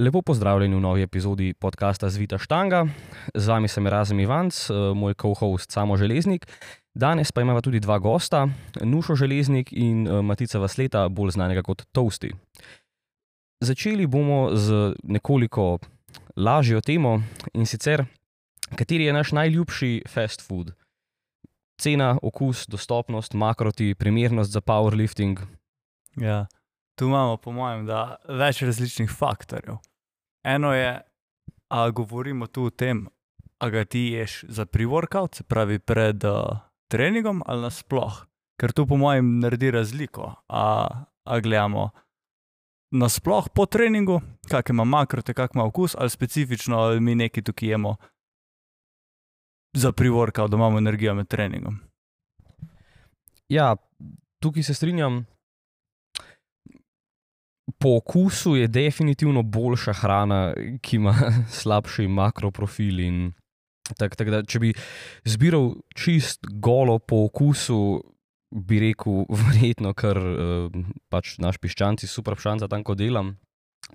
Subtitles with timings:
[0.00, 2.86] Lepo pozdravljeni v novi epizodi podcasta Zvita Štanga.
[3.34, 6.46] Z vami sem Razem Ivanc, eh, moj co-host Samo Železnik.
[6.94, 8.48] Danes pa imamo tudi dva gosta,
[8.80, 12.32] Nušo Železnik in eh, Matica Vasleta, bolj znanega kot Toasty.
[13.60, 15.78] Začeli bomo z nekoliko
[16.36, 17.20] lažjo temo
[17.52, 18.04] in sicer,
[18.76, 20.72] kateri je naš najljubši fast food.
[21.80, 25.40] Cena, okus, dostopnost, makroti, primernost za powerlifting.
[26.16, 26.46] Ja,
[26.96, 27.86] tu imamo, po mojem,
[28.28, 29.89] več različnih faktorjev.
[30.44, 31.00] Eno je,
[31.68, 33.08] a govorimo tu o tem,
[33.58, 36.58] a ga ti ješ za pre-workout, se pravi pred uh,
[36.88, 38.26] treningom ali nasploh.
[38.60, 40.34] Ker tu, po mojem, naredi razliko.
[40.48, 40.88] A,
[41.24, 41.90] a gledamo
[42.90, 47.68] nasploh po treningu, kak ima makrote, kak ima okus, ali specifično ali mi neki tukaj
[47.68, 47.96] jemo
[49.72, 51.78] za pre-workout, da imamo energijo med treningom.
[53.48, 53.76] Ja,
[54.42, 55.26] tukaj se strinjam.
[57.80, 60.40] Po okusu je definitivno boljša hrana,
[60.84, 61.14] ki ima
[61.60, 63.30] slabši makroprofil.
[63.98, 64.72] Tak, tak da, če bi
[65.26, 68.02] zbiral čist golo po okusu,
[68.50, 73.36] bi rekel, verjetno, ker uh, pač naš piščanci, super šanca tam, ko delam.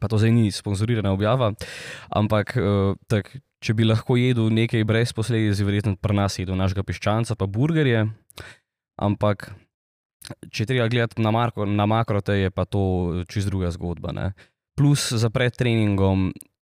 [0.01, 1.53] Pa to zdaj ni sponzorirana objava.
[2.09, 3.31] Ampak, uh, tak,
[3.63, 8.07] če bi lahko jedel nekaj brez posledic, verjetno pri nas jedel našega piščanca, pa burgerje.
[9.01, 9.51] Ampak,
[10.51, 14.13] če treba gledati na, marko, na makrote, je pa to čist druga zgodba.
[14.15, 14.31] Ne?
[14.77, 16.31] Plus za pred treningom,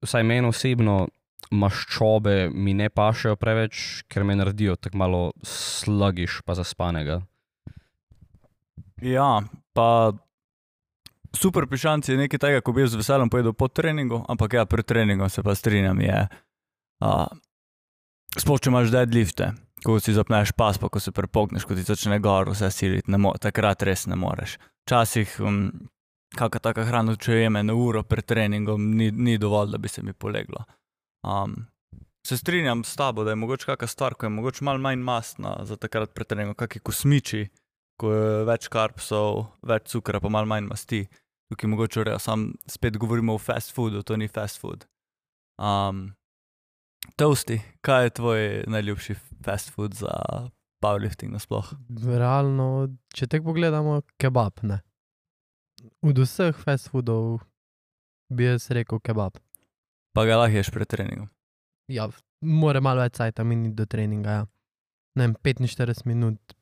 [0.06, 1.08] vsaj meni osebno,
[1.54, 7.22] maščobe mi ne pašejo preveč, ker me naredijo tako malo slagiš, pa zaspanega.
[9.06, 9.44] Ja,
[9.78, 9.88] pa
[11.38, 14.66] super pišanci je nekaj tega, ko bi jaz z veseljem pojedel po treningu, ampak ja,
[14.66, 16.26] pred treningom se pa strinjam, je.
[17.04, 17.28] Uh,
[18.38, 19.52] Sploh če imaš deadlifte,
[19.86, 23.84] ko si zapneš pas, pa ko se prepogneš, ko ti začne gor vse siliti, takrat
[23.84, 24.58] res ne moreš.
[24.88, 25.62] Včasih, um,
[26.36, 30.04] kakšna taka hrana, če jeme na uro pred treningom, ni, ni dovolj, da bi se
[30.04, 30.66] mi poleglo.
[31.28, 31.68] Um,
[32.28, 35.58] se strinjam s tabo, da je mogoče kakšna stvar, ko je mogoče malo manj mastna
[35.64, 37.46] za takrat pred treningom, kakšni kosmiči,
[37.98, 41.06] ko je več karpsov, več cukra, pa malo manj masti.
[41.48, 44.84] Tukaj mogoče reja, sam spet govorimo o fast foodu, to ni fast food.
[45.58, 46.17] Um,
[47.16, 50.12] Toasty, kaj je tvoj najljubši fast food za
[50.84, 51.72] powerlifting nasploh?
[52.06, 54.62] Realno, če te pogledamo, kebab.
[54.68, 54.82] Ne.
[56.06, 57.40] Od vseh fast foodov
[58.30, 59.40] bi jaz rekel kebab.
[60.14, 61.30] Pa ga lahko ješ pred treningom.
[61.88, 62.10] Ja,
[62.42, 64.40] mora malo več cajt miniti do treninga.
[64.42, 64.48] Ja.
[65.18, 66.58] Ne vem, 45 minut,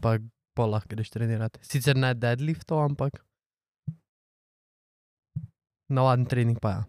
[0.00, 0.16] pa
[0.56, 1.60] pol lahko greš trenirati.
[1.66, 3.20] Sicer ne deadliftov, ampak
[5.88, 6.86] navaden trening pa ja.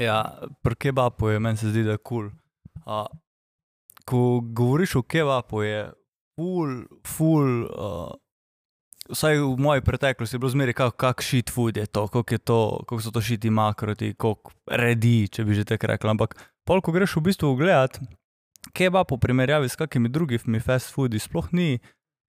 [0.00, 2.30] Ja, pri kebabu je meni se zdi, da je kul.
[2.84, 3.06] Cool.
[4.08, 5.90] Ko govoriš o kebabu, je
[6.36, 6.72] ful,
[7.06, 7.66] ful.
[7.68, 8.14] Uh,
[9.10, 12.38] vsaj v moji preteklosti je bilo zmeraj, kako kak shit food je to, kako,
[12.86, 16.10] kako so to šiti makroti, kako redi, če bi že tako rekel.
[16.14, 18.00] Ampak pol, ko greš v bistvu gledat,
[18.72, 21.80] kebab v primerjavi s kakimi drugimi fast foodi sploh ni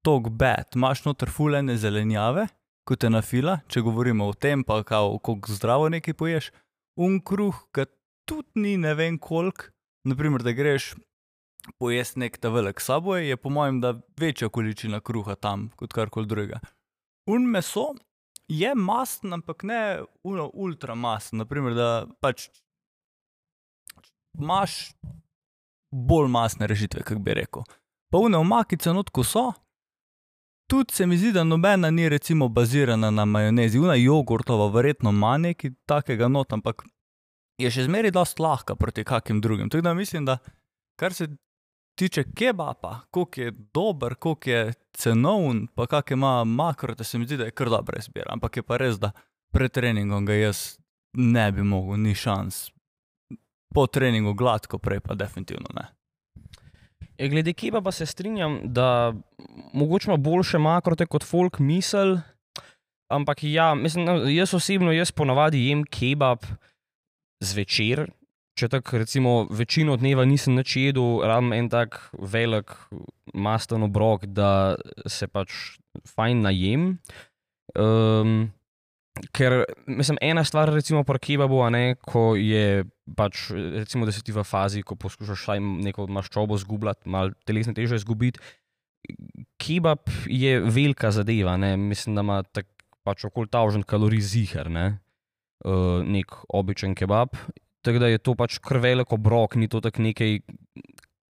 [0.03, 0.76] tok bed.
[0.76, 2.50] Imaš noter fulene zelenjave,
[2.84, 6.52] kot je na fila, če govorimo o tem, pa kako zdravo nekaj poješ
[7.02, 7.88] un kruh, ki
[8.30, 9.72] tudi ni ne vem koliko.
[10.08, 10.94] Naprimer, da greš
[11.78, 16.30] pojesti nek ta velik saboj, je po mojem, da večja količina kruha tam kot karkoli
[16.30, 16.62] drugega.
[17.30, 17.92] Un meso
[18.50, 19.82] je mastno, ampak ne
[20.24, 21.44] uno ultra mastno.
[21.44, 21.90] Naprimer, da
[22.20, 22.50] pač
[24.40, 24.94] imaš
[25.92, 27.64] bolj mastne rešitve, kako bi rekel.
[28.12, 29.52] Pa une omakice notko so.
[30.72, 33.80] Tudi se mi zdi, da nobena ni recimo bazirana na majonezi.
[33.80, 36.86] Una jogurtova verjetno ima nekaj takega not, ampak
[37.59, 39.70] je še zmeraj dosti lahka proti kakim drugim.
[39.70, 40.38] Tako da mislim, da
[40.96, 41.28] kar se
[42.00, 47.28] tiče kebaba, koliko je dober, koliko je cenovn, pa kak ima makro, da se mi
[47.28, 48.32] zdi, da je kar dobra izbira.
[48.32, 49.12] Ampak je pa res, da
[49.52, 50.78] pred treningom ga jaz
[51.20, 52.70] ne bi mogel, ni šans.
[53.76, 55.90] Po treningu gladko, prej pa definitivno ne.
[57.22, 59.14] Ja, glede kebaba se strinjam, da
[59.74, 62.18] mogoče ima boljše makrote kot folk misel.
[63.14, 66.47] Ampak ja, mislim, no, jaz osebno, jaz ponavadi jem kebab
[67.44, 68.08] zvečer.
[68.58, 72.73] Če tako recimo večino dneva nisem nič jedel, rabim en tak velik
[73.34, 74.76] masten obrok, da
[75.06, 75.78] se pač
[76.16, 76.88] fajn najem.
[77.78, 78.50] Um,
[79.35, 82.85] ker mislim, ena stvar, recimo pri kebabu, ne, ko je
[83.17, 87.75] pač, recimo, da si ti v fazi, ko poskušaš vsaj neko maščobo zgubljati, malo telesne
[87.78, 88.40] teže izgubiti.
[89.61, 91.75] Kebab je velika zadeva, ne?
[91.78, 92.69] mislim, da ima tak,
[93.03, 94.87] pač okoli tavžen kalorij zihar, ne?
[95.66, 97.35] uh, nek običajen kebab.
[97.81, 100.40] Tako da je to pač kar veliko brok, ni to tako nekaj,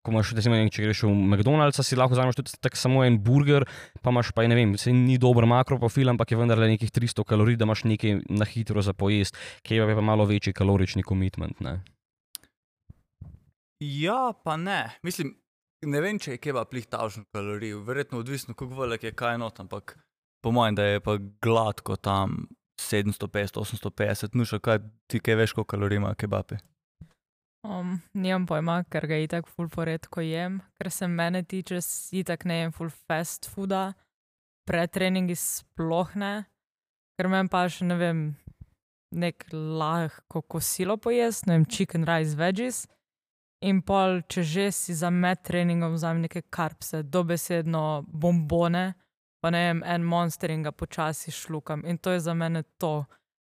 [0.09, 3.19] ko imaš, recimo, vem, če greš v McDonald's, si lahko vzameš tudi tak samo en
[3.23, 3.67] burger,
[4.03, 7.59] pa imaš pa, ne vem, se ni dober makroprofil, ampak je vendarle nekih 300 kalorij,
[7.61, 11.61] da imaš nekaj na hitro za pojest, kebab je pa malo večji kalorični komitment.
[13.85, 14.81] Ja, pa ne.
[15.07, 15.37] Mislim,
[15.87, 19.61] ne vem, če je kebab plih tavžen kalorij, verjetno odvisno, kako velik je kaj not,
[19.61, 19.99] ampak
[20.43, 22.47] po mojem, da je pa gladko tam
[22.81, 24.79] 750, 850, nuša, kaj
[25.11, 26.59] ti kaj veš, koliko kalorij ima kebabi.
[27.67, 31.81] Um, nimam pojma, ker ga itak ful poredko jem, ker se mene tiče,
[32.15, 33.97] itak ne jem full fast fooda,
[34.69, 36.45] pretreningi sploh ne,
[37.19, 38.21] ker meni pa še ne vem,
[39.11, 42.85] nek lahko kosilo pojest, ne vem, chicken rice veggies.
[43.67, 48.93] In pol, če že si za med treningom vzamem neke karpse, dobesedno bombone,
[49.43, 51.83] pa ne vem, en monster in ga počasi šlukam.
[51.83, 53.03] In to je za mene to,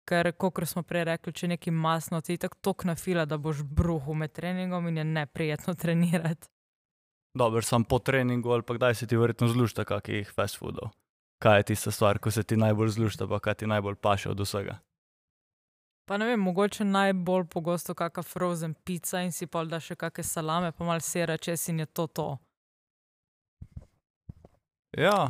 [0.09, 3.61] ker, kot smo prej rekli, če neki masno, ti tako tok na fila, da boš
[3.63, 6.50] bruhu med treningom in je neprijetno trenirati.
[7.38, 10.89] Dobro, sam po treningu ali pa kdaj se ti verjetno zlušta kakih fast foodov.
[11.39, 14.39] Kaj je tista stvar, ko se ti najbolj zlušta, pa kaj ti najbolj paše od
[14.39, 14.79] vsega?
[16.09, 20.25] Pa ne vem, mogoče najbolj pogosto kakšna frozen pica in si pol da še kakšne
[20.25, 22.29] salame, pa mal sera čez in je to to.
[24.97, 25.29] Ja,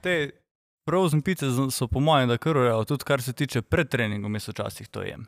[0.00, 0.41] te
[0.88, 4.48] frozen pice so po mojem, da kar urejo, tudi kar se tiče pred treningom, jaz
[4.48, 5.26] včasih to jem.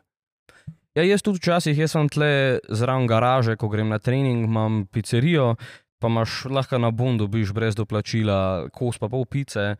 [0.95, 5.55] Ja, jaz tudi včasih, jaz sem tle zraven garaže, ko grem na trening, imam pizzerijo,
[5.99, 9.75] pa imaš lahko na bon dobiš brez doplačila, kos pa pol pice.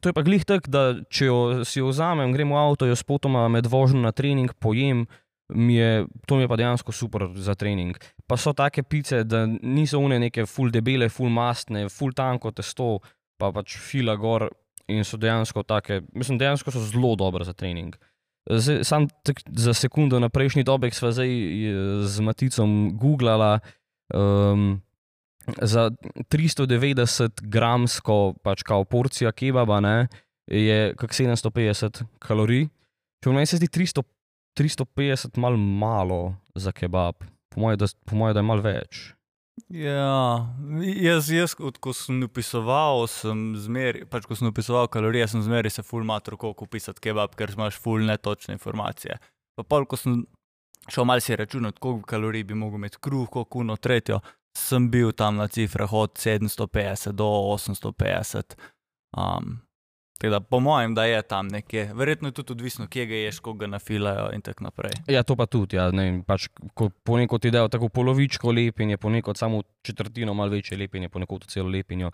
[0.00, 2.96] To je pa glih tak, da če jo, si jo vzamem, grem v avto, jo
[2.96, 5.04] spotoma med vožnjo na trening pojem,
[5.52, 7.98] mi je, to mi je pa dejansko super za trening.
[8.24, 13.02] Pa so take pice, da niso une neke full debele, full mastne, full tanko testo,
[13.36, 14.48] pa pač fila gor
[14.92, 17.96] in so dejansko take, mislim, dejansko so zelo dobre za trening.
[18.50, 21.30] Zdaj, sam tak, za sekundo na prejšnji dobek sva zdaj
[22.06, 23.60] z Maticom googlala.
[24.14, 24.82] Um,
[25.62, 25.90] za
[26.30, 30.06] 390 gramsko pač kao porcija kebaba ne,
[30.46, 32.68] je kak 750 kalorij.
[33.22, 34.02] Če meni se zdi 300,
[34.58, 39.02] 350 mal malo za kebab, po mojem, da, po moje, da je mal več.
[39.68, 40.48] Ja,
[40.96, 45.70] jaz, jaz kot, ko sem upisoval, sem zmeri, pač ko sem upisoval kalorije, sem zmeri
[45.70, 49.18] se full matro, koliko upisati kebab, ker imaš full netočne informacije.
[49.56, 50.22] Pa pol, ko sem
[50.88, 54.22] šel mal si računati, koliko kalorij bi mogel imeti kruh, koliko kuno tretjo,
[54.56, 58.56] sem bil tam na cifrah od 750 do 850.
[59.16, 59.60] Um,
[60.22, 63.40] tako da po mojem, da je tam nekje, verjetno je tudi odvisno, kje ga ješ,
[63.42, 64.92] koga nafilajo in tako naprej.
[65.10, 66.46] Ja, to pa tudi, ja, ne, vem, pač,
[66.78, 72.12] ko ponekod idejo tako polovičko lepenje, ponekod samo četrtino malo večje lepenje, ponekod celo lepenjo.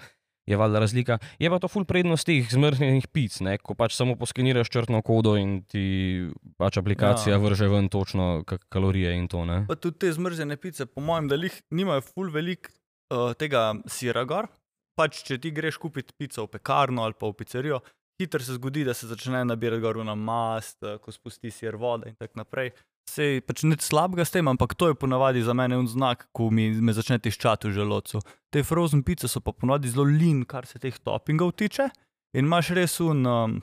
[0.48, 1.18] Je valjda razlika.
[1.38, 3.58] Je pa to ful prednost teh zmrznjenih pic, ne?
[3.60, 6.24] ko pač samo poskeniraš črtno kodo in ti
[6.56, 7.38] pač aplikacija Ja.
[7.42, 9.44] vrže ven točno kalorije in to.
[9.44, 9.66] Ne?
[9.68, 12.72] Pa tudi te zmrzene pice, po mojem, da jih nimajo ful velik
[13.12, 14.48] uh, tega sira gor.
[14.96, 17.82] Pač, če ti greš kupiti pico v pekarno ali pa v pizzerijo,
[18.18, 22.16] hitro se zgodi, da se začne nabirati gor na mast, ko spusti sir voda in
[22.18, 22.72] tako naprej.
[23.08, 26.50] Sej pač nič slabega s tem, ampak to je ponavadi za mene un znak, ko
[26.52, 28.20] mi me začne tiščati v želodcu.
[28.52, 31.88] Te frozen pice so pa ponavadi zelo lin, kar se teh toppingov tiče.
[32.36, 33.56] In imaš res un, um,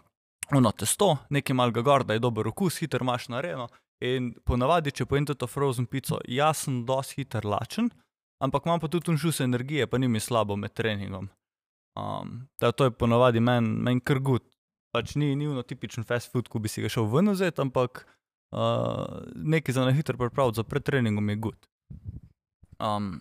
[0.49, 3.69] ono testo, nekaj malega gor, da je dober okus, hiter imaš narejeno.
[4.01, 7.91] In ponavadi, če pojem to frozen pico, jaz sem dosti hiter lačen,
[8.43, 11.29] ampak imam pa tudi unšus energije, pa ni mi slabo med treningom.
[11.95, 14.43] Um, da to je ponavadi meni men kar gud.
[14.95, 18.05] Pač ni, ni uno tipičen fast food, ko bi si ga šel ven vzeti, ampak
[18.55, 21.67] uh, nekaj za na hitro pripraviti za pred treningom je gud.
[22.79, 23.19] Um,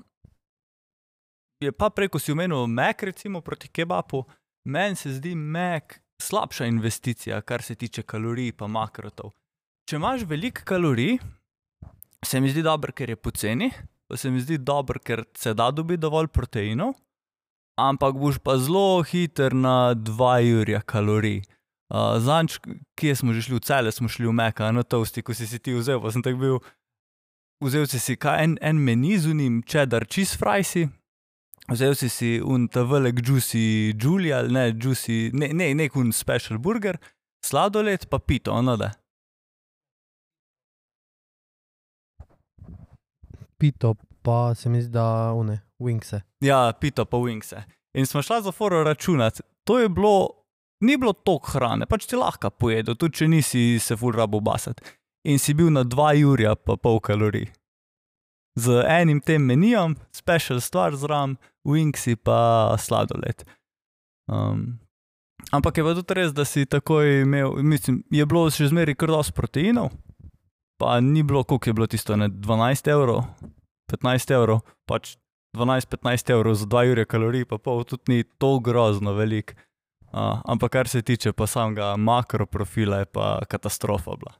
[1.62, 4.25] je pa preko si omenil Mac, recimo proti kebapu,
[4.64, 9.33] meni se zdi Mac slabša investicija, kar se tiče kalorij in makrotov.
[9.88, 11.19] Če imaš veliko kalorij,
[12.25, 13.71] se mi zdi dobro, ker je poceni,
[14.09, 16.95] pa se mi zdi dobro, ker se da dobiti dovolj proteinov,
[17.76, 21.43] ampak boš pa zelo hiter na 2 urja kalorij.
[21.95, 22.59] Uh, Zanč,
[22.97, 25.61] kje smo že šli, v cele smo šli v Meka, na toasti, ko si si
[25.61, 26.57] ti vzel, pa sem tako bil.
[27.62, 30.88] Vzel si si kaj, en, en meni z unim, cheddar cheese fries,
[31.71, 36.59] vzel si si un ta velik juicy Julia, ne, juicy, ne, ne, nek un special
[36.59, 36.99] burger,
[37.45, 38.90] sladoled pa pito, ono da.
[43.61, 46.23] Pito, pa se mi zdi, da une, wingse.
[46.45, 47.64] Ja, pito pa wingse.
[47.95, 50.29] In smo šli za foro računati, to je bilo,
[50.81, 54.83] ni bilo toliko hrane, pač ti lahko pojedo, tudi če nisi se ful rabo basati.
[55.25, 57.47] In si bil na 2 urja pa pol kalorij.
[58.59, 61.37] Z enim tem menijem, special stvar zram,
[61.67, 63.43] wingsi pa sladoled.
[64.31, 64.79] Um,
[65.50, 69.11] ampak je pa tudi res, da si takoj imel, mislim, je bilo še zmeraj kar
[69.11, 69.91] dosti proteinov,
[70.79, 73.25] pa ni bilo, koliko je bilo tisto, ne 12 evrov,
[73.91, 75.17] 15 evrov, pač
[75.55, 79.55] 12-15 evrov za 2 ure kalorij, pa pol tudi ni to grozno velik.
[80.15, 84.35] Uh, ampak kar se tiče pa samega makroprofila, je pa katastrofa bila.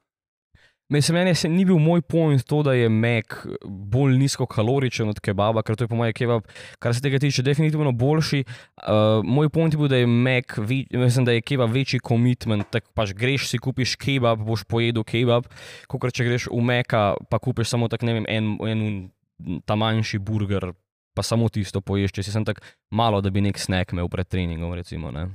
[0.89, 5.63] Mislim, meni se ni bil moj point to, da je mek bolj nizkokaloričen od kebaba,
[5.65, 6.45] ker to je po mojem kebab,
[6.79, 8.45] kar se tega tiče, definitivno boljši.
[8.45, 10.59] Uh, moj point je bil, da je mek,
[10.93, 15.49] mislim, da je kebab večji commitment, tako pač greš si kupiš kebab, boš pojedel kebab,
[15.89, 20.21] kot če greš v meka, pa kupiš samo tak, ne vem, en, en ta manjši
[20.21, 20.75] burger,
[21.15, 24.29] pa samo tisto poješ, če si sem tako malo, da bi nek snack imel pred
[24.29, 25.13] treningom, recimo.
[25.15, 25.29] Ne?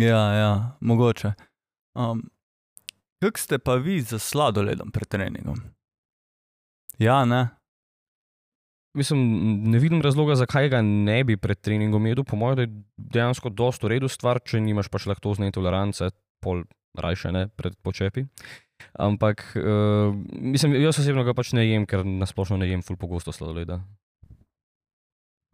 [0.00, 1.34] Ja, ja, mogoče.
[1.94, 2.24] Um,
[3.22, 5.60] Kako ste pa vi za sladoledom pred treningom?
[6.98, 7.48] Ja, ne.
[8.94, 9.20] Mislim,
[9.70, 12.24] ne vidim razloga, zakaj ga ne bi pred treningom jedel.
[12.24, 16.12] Po mojem, je dejansko dosto redu stvar, če nimaš pač laktozne intolerance,
[16.44, 16.62] pol
[16.94, 18.26] rajše ne pred počepi.
[19.00, 23.32] Ampak, uh, mislim, jaz osebno ga pač ne jem, ker nasplošno ne jem ful pogosto
[23.34, 23.80] sladoleda.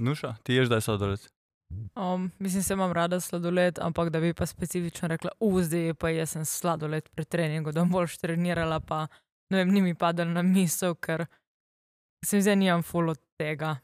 [0.00, 1.28] Nuša, ti ješ, da je sladoled.
[1.94, 5.30] Um, mislim, da imam rada sladoled, ampak da bi pa specifično rekla,
[5.62, 9.06] zdaj pa jaz sem sladoled pred treningom, da bom boljš trenirala, pa
[9.50, 11.26] ne vem, ni mi padal na misel, ker
[12.24, 13.76] se mi zdaj nimam full od tega.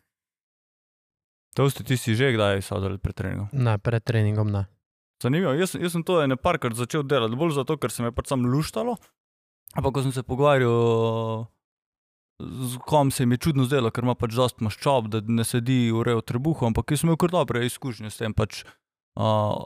[1.57, 3.49] To ste ti si že kdaj sladoled pred treningom?
[3.53, 4.67] Ne, pred treningom ne.
[5.23, 8.29] Zanimivo, jaz, jaz sem to ene parkrat začel delati, bolj zato, ker se me pač
[8.29, 8.97] sam luštalo.
[9.77, 11.47] Ampak ko sem se pogovarjal
[12.41, 15.91] z kom se mi je čudno zdelo, ker ima pač dost maščob, da ne sedi
[15.93, 18.35] v reju trebuhu, ampak jaz sem imel kar dobre izkušnje s tem.
[18.37, 18.63] Pač,
[19.17, 19.65] uh,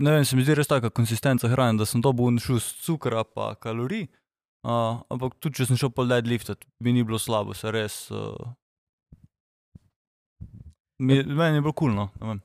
[0.00, 3.24] ne vem, se mi zdi res taka konsistenca hrane, da sem dobil šel s cukra
[3.26, 4.06] pa kalorij.
[4.64, 8.06] Uh, ampak tudi če sem šel pol deadliftat, mi ni bilo slabo, se res.
[8.14, 8.54] Uh,
[11.02, 12.08] mi, meni je bilo kulno.
[12.16, 12.40] Cool,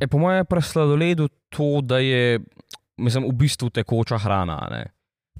[0.00, 2.40] e, po mojem je pri sladoledu to, da je
[3.00, 4.58] mislim, v bistvu tekoča hrana.
[4.70, 4.84] Ne?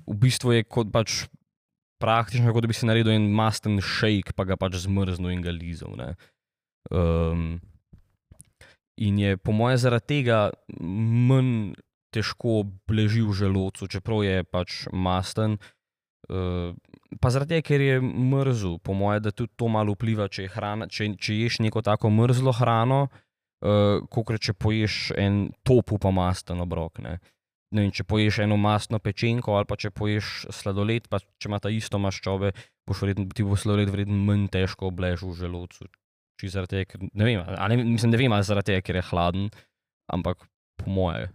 [0.06, 1.24] V bistvu je kot pač
[2.00, 5.52] praktično kot da bi si naredil en masten shake, pa ga pač zmrznil in ga
[5.54, 5.96] lizel.
[6.90, 7.60] Um,
[9.00, 10.40] in je po mojem zaradi tega
[10.80, 11.74] manj
[12.10, 15.58] težko bleži v želodcu, čeprav je pač masten.
[16.30, 16.76] Uh,
[17.22, 20.88] pa zaradi tega, ker je mrzel, po mojem, da tudi to malo vpliva, če, hrana,
[20.90, 26.62] če, če ješ neko tako mrzlo hrano, uh, kot če poješ en topu pa masten
[26.62, 27.02] obrok.
[27.04, 27.18] Ne
[27.78, 31.70] vem, če poješ eno masno pečenko ali pa če poješ sladoled, pa če ima ta
[31.72, 32.52] isto maščobe,
[32.88, 35.90] boš verjetno ti bo sladoled verjetno manj težko obležal v želodcu.
[36.40, 39.50] Tega, ne vem, ali, mislim, ne vem, ali zaradi tega, ker je hladen,
[40.08, 40.46] ampak
[40.80, 41.28] po moje.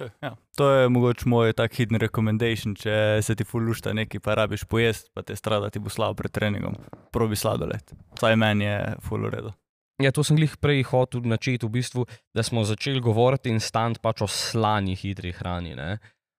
[0.00, 0.30] Ja, ja.
[0.56, 5.12] To je mogoče moj tak hidden recommendation, če se ti fulušta nekaj, pa rabiš pojesti,
[5.12, 6.78] pa te strada ti bo slabo pred treningom.
[7.12, 7.92] Probi sladoled.
[8.20, 9.52] Saj meni je fuluredo.
[10.00, 14.00] Ja, to sem jih prej hotel načeti, v bistvu, da smo začeli govoriti in stand
[14.00, 15.76] pač o slani, hitri hrani.
[15.76, 15.98] Ne?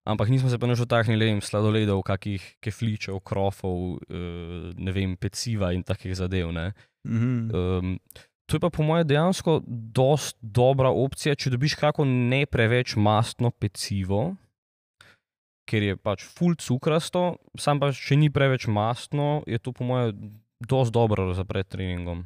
[0.09, 5.83] Ampak nismo se pa noč dotaknili sladoledov, kakih kefličev, krofov, uh, ne vem, peciva in
[5.83, 6.49] takih zadev.
[6.49, 7.53] -hmm.
[7.53, 7.99] um,
[8.45, 13.51] to je pa po mojem dejansko dost dobra opcija, če dobiš kako ne preveč mastno
[13.51, 14.35] pecivo,
[15.69, 20.41] ker je pač full cukrasto, sam pa če ni preveč mastno, je to po mojem
[20.59, 22.25] dost dobro za pred treningom.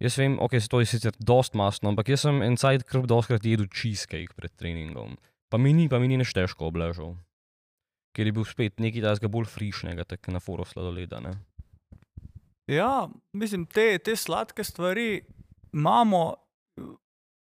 [0.00, 3.44] Jaz vem, ok, to je sicer dost masno, ampak jaz sem en cajt krv doskrat
[3.44, 5.18] jedel cheesecake pred treningom.
[5.52, 7.18] Pa mi ni, pa mi ni neč težko obležal.
[8.16, 11.20] Ker je bil spet nekaj tajnega bolj frišnega, tako na foru sladoleda.
[11.20, 11.34] Ne?
[12.70, 15.20] Ja, mislim, te, te sladke stvari
[15.74, 16.22] imamo,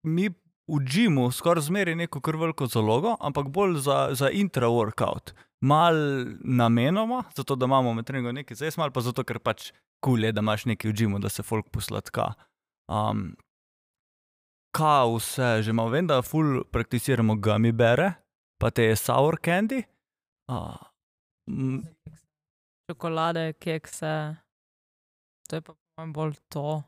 [0.04, 0.28] mi
[0.68, 5.32] v džimu skoraj zmeri neko kar veliko zalogo, ampak bolj za, za intra-workout.
[5.64, 5.96] Mal
[6.44, 9.72] namenoma, zato da imamo med treningom nekaj jaz, mal pa zato, ker pač
[10.04, 12.34] kul je, da imaš nekaj v džimu, da se folk posladka.
[12.92, 13.32] Um,
[14.76, 18.14] kaj vse, že imamo, vem, da ful prakticiramo gummy bere,
[18.60, 19.84] pa te sour candy.
[20.52, 20.76] Uh,
[22.92, 24.36] Čokolade, kekse,
[25.48, 26.82] to je pa bolj to.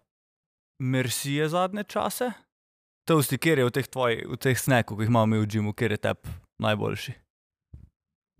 [0.83, 2.31] Merci je zadnje čase.
[3.07, 3.87] To vsi, kjer je v teh
[4.27, 6.27] v teh snekih, ki jih imamo v džimu, kjer je tep
[6.59, 7.13] najboljši.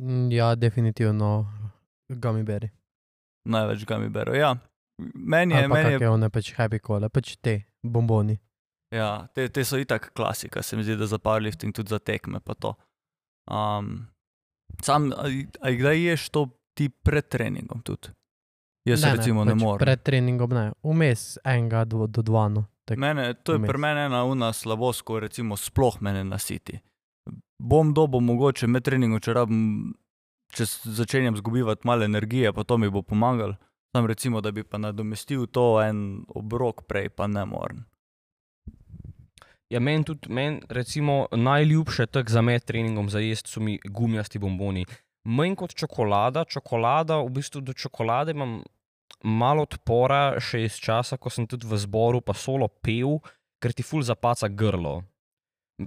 [0.01, 1.45] Mm, ja, definitivno
[2.09, 2.73] gummy beri
[3.45, 4.39] največ ga mi berijo.
[4.39, 4.55] Ja.
[5.13, 8.37] Meni je, meni je, je one pač happy cole, pač te bomboni.
[8.95, 12.39] Ja, te, te so itak klasika, se mi zdi, da za powerlifting tudi za tekme
[12.39, 12.75] pa to.
[13.51, 14.05] Um,
[14.81, 15.09] sam,
[15.61, 16.47] a kdaj ješ to
[16.77, 18.13] ti pred treningom tudi?
[18.85, 19.83] Jaz ne, recimo ne, ne pač morem.
[19.83, 22.67] Pred treningom ne, vmes enega do, do dvano.
[22.95, 26.77] Mene, to je pri meni ena una slabost, ko recimo sploh mene nasiti.
[27.57, 29.63] Bom dobo mogoče med treningom, če rabim
[30.55, 33.57] če začenjam zgubivati malo energije, pa to mi bo pomagalo.
[33.95, 37.85] Sam recimo, da bi pa nadomestil to en obrok prej, pa ne morem.
[39.71, 44.39] Ja, meni tudi, men, recimo, najljubše tak za med treningom za jesti so mi gumijasti
[44.39, 44.85] bomboni.
[45.25, 48.59] Manj kot čokolada, čokolada, v bistvu do čokolade imam
[49.23, 53.17] malo odpora še iz časa, ko sem tudi v zboru pa solo pel,
[53.57, 54.99] ker ti ful zapaca grlo.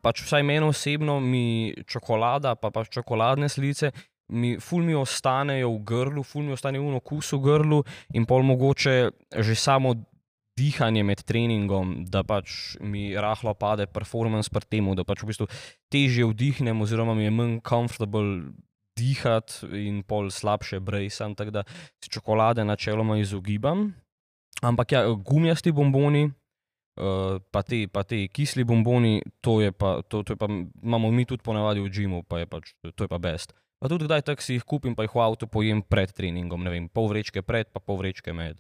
[0.03, 3.93] Pač vsaj meni osebno mi čokolada, pa pač čokoladne slice,
[4.29, 7.83] mi, ful mi ostanejo v grlu, ful mi ostane v okus v grlu
[8.15, 9.95] in pol mogoče že samo
[10.59, 15.47] dihanje med treningom, da pač mi rahlo pade performance pri tem, da pač v bistvu
[15.93, 18.51] težje vdihnem oziroma mi je manj comfortable
[18.99, 21.63] dihati in pol slabše brejsam, tako da
[22.03, 23.95] si čokolade načeloma izogibam.
[24.63, 26.31] Ampak ja, gumijasti bomboni,
[26.99, 30.49] Uh, pa, te, pa te kisli bomboni, to, je pa, to, to je pa,
[30.83, 33.55] imamo mi tudi ponavadi v džimu, pa je pač, to je pa best.
[33.79, 36.71] Pa tudi kdaj tak si jih kupim, pa jih v avtu pojem pred treningom, ne
[36.73, 38.59] vem, pol vrečke pred, pa pol vrečke med.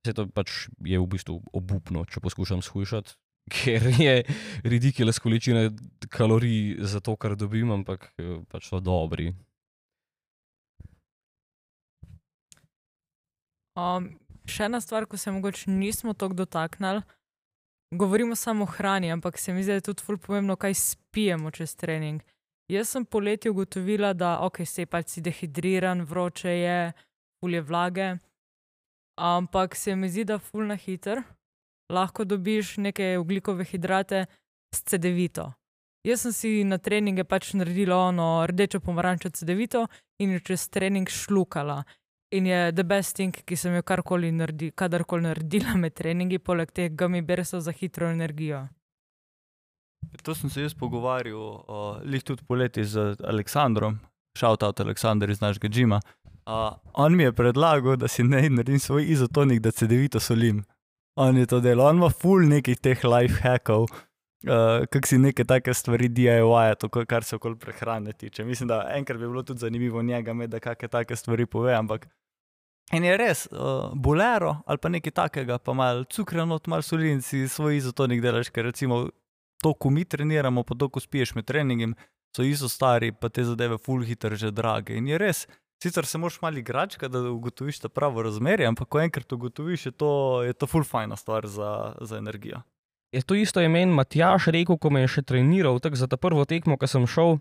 [0.00, 3.16] Vse to pač je v bistvu obupno, če poskušam shujšati,
[3.52, 4.14] ker je
[4.64, 5.68] ridiculous količina
[6.08, 9.34] kalorij za to, kar dobim, ampak eh, pač so dobri.
[13.76, 14.14] Um,
[14.48, 17.04] še ena stvar, ko se mogoče nismo tako dotaknili,
[17.92, 21.52] govorimo samo o hrani, ampak se mi zdi, da je tudi ful pomembno, kaj spijemo
[21.52, 22.24] čez trening.
[22.68, 26.92] Jaz sem poleti ugotovila, da ok, se pač si dehidriran, vroče je,
[27.38, 28.08] ful je vlage,
[29.16, 31.22] ampak se mi zdi, da ful na hiter
[31.88, 34.26] lahko dobiš neke ugljikove hidrate
[34.74, 35.52] s CD-vito.
[36.06, 39.86] Jaz sem si na treninge pač naredila ono rdečo pomarančo CD-vito
[40.22, 41.82] in jo čez trening šlukala.
[42.30, 46.72] In je the best thing, ki sem jo karkoli naredi, kadarkoli naredila med treningi, poleg
[46.74, 48.66] teh gummy bersov za hitro energijo.
[50.22, 53.98] To sem se jaz pogovarjal, uh, tudi poleti z Aleksandrom,
[54.38, 56.00] šoutout Aleksandr iz našega džima.
[56.46, 60.64] Uh, on mi je predlagal, da si ne naredim svoj izotonik, da se devito solim.
[61.16, 65.44] On je to delal, on ima full nekih teh life hackov, uh, kak si neke
[65.44, 68.44] take stvari DIY, to, kar se okoli prehrane tiče.
[68.44, 72.06] Mislim, da enkrat bi bilo tudi zanimivo njega med, da kakšne take stvari pove, ampak.
[72.94, 77.48] In je res, uh, bolero ali pa nekaj takega, pa malo cukrano, malo solin si
[77.48, 79.08] svoj izotonik delaš, ker recimo
[79.62, 81.94] to, ko mi treniramo, pa to, ko spiješ med treningom,
[82.36, 84.96] so isto stari, pa te zadeve full hitter že drage.
[84.96, 85.46] In je res,
[85.82, 89.92] sicer se moraš malo igračka, da ugotoviš ta pravo razmerje, ampak ko enkrat ugotoviš, je
[89.92, 90.12] to,
[90.44, 92.62] je to full fajna stvar za, za energijo.
[93.16, 96.18] Je to isto je meni Matjaš rekel, ko me je še treniral, tako za ta
[96.20, 97.38] prvo tekmo, ko sem šel,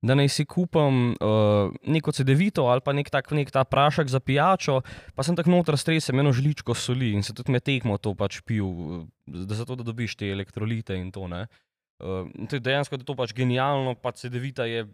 [0.00, 4.20] da naj si kupim uh, neko CD-vito ali pa nek, tak, nek ta prašek za
[4.24, 4.80] pijačo,
[5.14, 8.40] pa sem tako noter stresel eno žličko soli in se tudi med tekmo to pač
[8.48, 11.28] pil, da zato da dobiš te elektrolite in to.
[11.28, 14.86] Uh, to je dejansko da to pač genialno, pa CD-vita je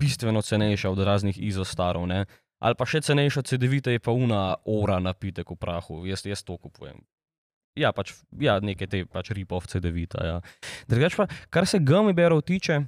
[0.00, 2.06] bistveno cenejša od raznih izostarov.
[2.06, 2.24] Ne?
[2.62, 6.56] Ali pa še cenejša CD-vita je pa una ora napitek v prahu, jaz, jaz to
[6.56, 7.02] kupujem.
[7.80, 10.20] Ja, pač, ja nekaj te pač ripovce, da vidite.
[10.20, 10.40] Ja.
[10.90, 12.82] Drugač pa, kar se gummy berov tiče,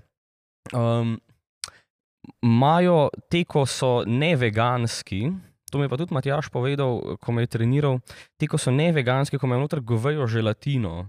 [2.43, 5.25] imajo um, te, ko so ne veganski.
[5.73, 8.01] To mi je pa tudi Matjaš povedal, ko me je treniral.
[8.37, 11.09] Ti, ko so ne veganski, ko imajo noter govejo želatino,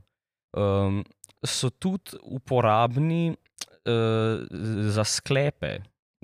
[0.56, 1.04] um,
[1.44, 4.40] so tudi uporabni uh,
[4.96, 5.82] za sklepe.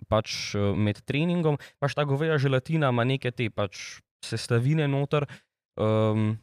[0.08, 5.28] Pač uh, med treningom, pač ta goveja želatina ima neke te pač sestavine noter.
[5.80, 6.40] Um,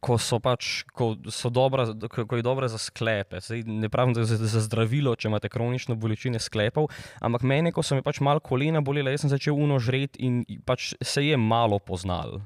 [0.00, 3.40] ko so pač, ko so dobra, ko, ko je dobra za sklepe.
[3.42, 6.88] Zdaj, ne pravim, da je za, za zdravilo, če imate kronične bolečine sklepov,
[7.20, 10.42] ampak meni, ko so mi pač malo kolena bolela, jaz sem začel uno žreti in
[10.66, 12.40] pač se je malo poznal.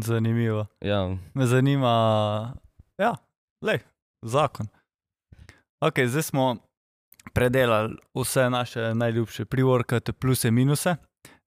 [0.00, 0.66] Zanimivo.
[0.82, 1.06] Ja.
[1.34, 1.94] Me zanima,
[2.98, 3.14] ja,
[3.62, 3.78] le,
[4.22, 4.70] zakon.
[5.84, 6.46] Ok, zdaj smo
[7.34, 10.96] predelali vse naše najljubše privorkate, pluse in minuse.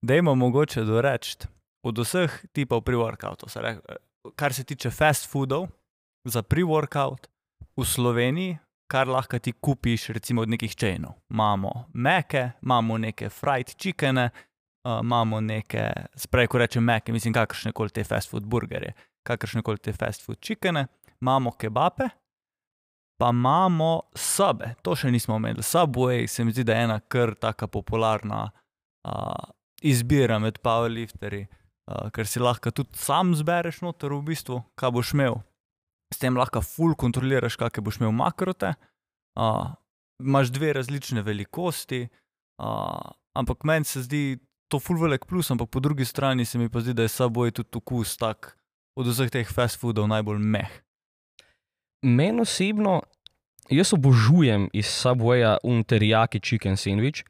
[0.02, 1.48] Dajmo mogoče doreči
[1.84, 3.50] od vseh tipov privorkatov
[4.36, 5.68] kar se tiče fast foodov
[6.26, 7.28] za pre-workout
[7.78, 11.14] v Sloveniji, kar lahko ti kupiš, recimo od nekih čejnov.
[11.30, 14.30] Imamo meke, imamo neke fried chickene,
[14.86, 18.94] uh, imamo neke, sprej, ko rečem meke, mislim, kakršne koli te fast food burgerje,
[19.28, 20.88] kakršne koli te fast food chickene,
[21.22, 22.10] imamo kebape.
[23.18, 25.64] Pa imamo sobe, to še nismo omenili.
[25.66, 29.48] Subway se mi zdi, da je ena kar tako popularna uh,
[29.82, 31.48] izbira med powerlifterji
[31.88, 35.42] uh, ker si lahko tudi sam zbereš noter v bistvu, kaj boš imel.
[36.14, 38.76] S tem lahko full kontroliraš, kakšne boš imel makrote.
[39.38, 39.76] Uh,
[40.18, 42.08] Imáš dve različne velikosti,
[42.58, 46.70] uh, ampak meni se zdi to full velik plus, ampak po drugi strani se mi
[46.70, 48.58] pa zdi, da je saboj tudi okus tak
[48.98, 50.72] od vseh teh fast foodov najbolj meh.
[52.02, 53.02] Meni osebno,
[53.70, 57.24] jaz obožujem iz Subwaya unterjaki chicken sandwich,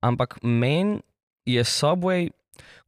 [0.00, 1.02] ampak meni
[1.44, 2.30] je Subway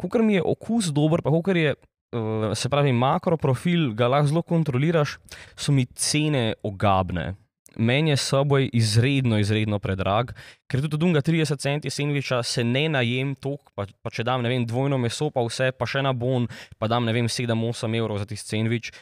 [0.01, 1.75] Kukor mi je okus dober, pa kukor je,
[2.17, 5.19] uh, se pravi, makroprofil, ga lahko zelo kontroliraš,
[5.57, 7.33] so mi cene ogabne.
[7.77, 10.33] meni je Subway izredno, izredno predrag,
[10.69, 14.43] ker tudi od unga 30 centi sendviča se ne najem tok, pa, pa če dam,
[14.43, 17.99] ne vem, dvojno meso, pa vse, pa še na bon, pa dam, ne vem, 7-8
[17.99, 18.93] evrov za tisti sendvič.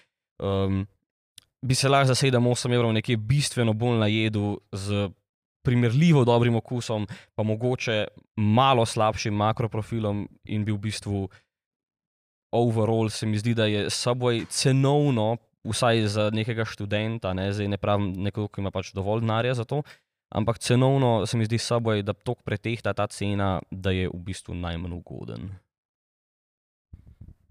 [0.41, 0.85] Um,
[1.63, 5.11] bi se lahko za 7-8 evrov nekje bistveno bolj najedel z
[5.63, 8.05] primerljivo dobrim okusom, pa mogoče
[8.37, 11.29] malo slabšim makroprofilom in bi v bistvu
[12.53, 17.79] overall se mi zdi, da je Subway cenovno, vsaj za nekega študenta, ne, zdaj ne
[17.79, 19.83] pravim nekoga, ki ima pač dovolj denarja za to,
[20.35, 24.55] ampak cenovno se mi zdi Subway, da tok pretehta ta cena, da je v bistvu
[24.55, 25.51] najmanj ugoden.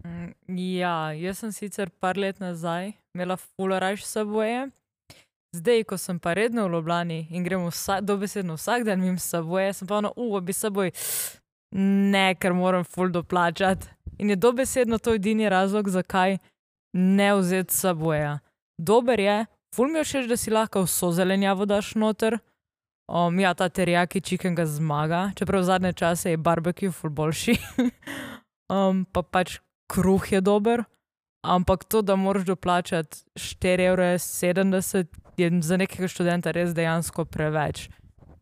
[0.04, 4.70] Mm, Ja, jaz sem sicer par let nazaj imela fularajš Subwaye.
[5.52, 9.72] Zdaj, ko sem pa redno v Ljubljani in gremo vsa, dobesedno vsak dan mimo Subwaya,
[9.74, 10.92] sem pa ono, uf, bi Subway,
[12.12, 13.88] ne, ker moram ful doplačati.
[14.18, 16.38] In je dobesedno to edini razlog, zakaj
[16.94, 18.38] ne vzeti Subwaya.
[18.78, 22.38] Dober je, ful mi je všeč, da si lahko vso zelenjavo daš noter.
[23.10, 27.56] Um, ja, ta terjaki chicken ga zmaga, čeprav zadnje čase je barbecue ful boljši.
[28.76, 29.58] um, pa pač
[29.90, 30.84] kruh je dober,
[31.42, 34.16] ampak to, da moraš doplačati 4,70 evra,
[35.40, 37.88] je za nekega študenta res dejansko preveč.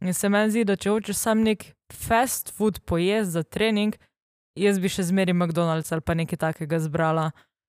[0.01, 3.97] In se meni zdi, da če hočeš sam nek fast food pojesti za trening,
[4.59, 7.31] jaz bi še zmeri McDonald's ali pa nekaj takega zbrala.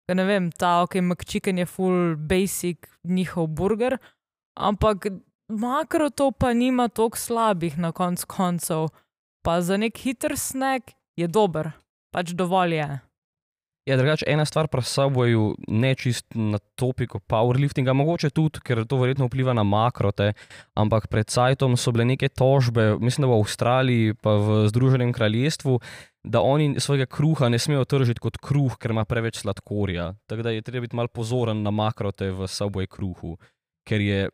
[0.06, 3.98] Ker ne vem, ta ok, McChicken je full basic njihov burger,
[4.58, 5.10] ampak
[5.48, 8.90] makro to pa nima toliko slabih na koncu koncev.
[9.42, 11.72] Pa za nek hiter snack je dober,
[12.14, 12.90] pač dovolj je.
[13.82, 19.00] Ja, drugače, ena stvar pri Subwayu, ne čist na topiko powerliftinga, mogoče tudi, ker to
[19.00, 20.28] verjetno vpliva na makrote,
[20.78, 25.80] ampak pred sajtom so bile neke tožbe, mislim, da v Avstraliji, pa v Združenem kraljestvu,
[26.22, 30.12] da oni svojega kruha ne smejo tržiti kot kruh, ker ima preveč sladkorja.
[30.30, 33.34] Tako da je treba biti malo pozoren na makrote v Subway kruhu,
[33.82, 34.30] ker je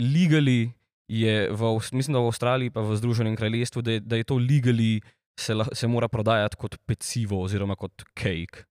[0.00, 0.72] legali,
[1.12, 4.40] je v, mislim, da v Avstraliji, pa v Združenem kraljestvu, da je, da je to
[4.40, 4.94] legali.
[5.38, 8.64] Se, lah- se mora prodajati kot pecivo, oziroma kot cake.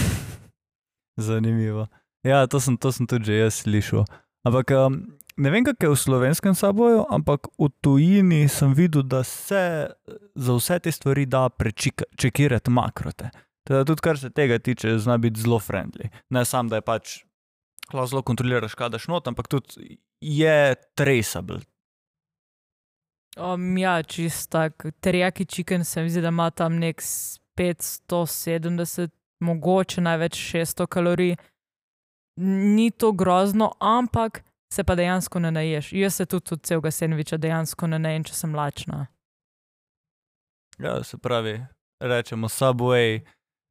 [1.27, 1.87] Zanimivo.
[2.23, 4.05] Ja, to sem, to sem tudi že jaz slišal.
[4.47, 4.99] Ampak um,
[5.37, 9.91] ne vem, kako je v slovenskem saboju, ampak v tujini sem videl, da se
[10.35, 13.31] za vse te stvari da prečekirati makrote.
[13.67, 16.09] Teda tudi kar se tega tiče, zna biti zelo friendly.
[16.29, 17.19] Ne samo, da je pač
[17.93, 21.59] lahko zelo kontroliraš, kaj daš not, ampak tudi je traceable.
[23.37, 29.09] Um, ja, čist tak, terjaki chicken se mi zdi, da ima tam nek s 570,
[29.39, 31.35] mogoče največ 600 kalorij.
[32.75, 35.93] Ni to grozno, ampak se pa dejansko ne naješ.
[35.93, 39.07] Jaz se tudi od celega sendviča dejansko ne najem, če sem lačna.
[40.79, 41.59] Ja, se pravi,
[41.99, 43.19] rečemo Subway,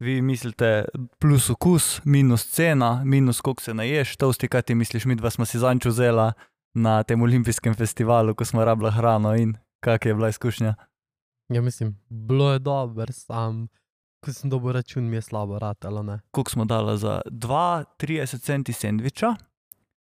[0.00, 0.84] vi mislite
[1.18, 5.30] plus okus, minus cena, minus koliko se naješ, to vsti, kaj ti misliš, mi dva
[5.30, 6.32] smo si zanč vzela
[6.74, 10.74] na tem olimpijskem festivalu, ko smo rabila hrano in kak je bila izkušnja.
[11.48, 13.68] Ja, mislim, bilo je dobro, sam,
[14.24, 16.18] ko sem dobil račun, mi je slabo ratalo.
[16.30, 19.34] Koliko smo dali za 2,30 centi sendviča,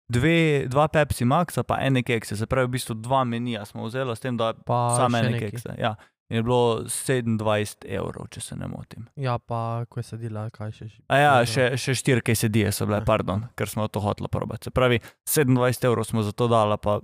[0.09, 4.15] dve, dva Pepsi Maxa, pa ene kekse, se pravi, v bistvu dva menija smo vzela,
[4.15, 5.75] s tem, da Pa samo ene kekse.
[5.79, 5.95] Ja.
[6.31, 9.03] In je bilo 27 evrov, če se ne motim.
[9.15, 10.85] Ja, pa ko je sedela, kaj še.
[11.11, 13.05] A ja, še, še štiri KSD-je so bile, Ja.
[13.05, 14.63] pardon, ker smo to hoteli probati.
[14.63, 17.01] Se pravi, 27 evrov smo za to dali, pa.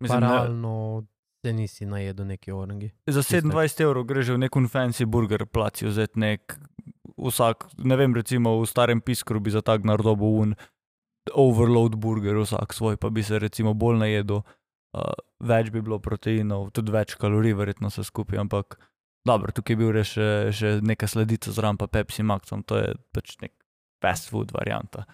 [0.00, 1.04] Mislim, ne, realno
[1.44, 2.88] se nisi najedel neki orangi.
[3.06, 6.56] za 27 evrov greš že v nek fancy burger placi vzeti nek,
[7.18, 10.54] vsak, ne vem, recimo v starem piskru bi za tak narodobo un
[11.34, 14.40] overload burger, vsak svoj, pa bi se recimo bolj najedel.
[14.90, 15.14] Uh,
[15.46, 18.74] več bi bilo proteinov, tudi več kalorij, verjetno se skupaj, ampak
[19.26, 22.94] dobro, tukaj je bil res še, še neka sledica zraven, pa Pepsi Maxom, to je
[23.14, 23.54] pač nek
[24.02, 25.04] fast food varianta.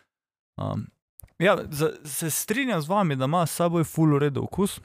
[0.56, 0.86] Um,
[1.42, 4.78] ja, za, se strinjam z vami, da ima s seboj full uredu okus,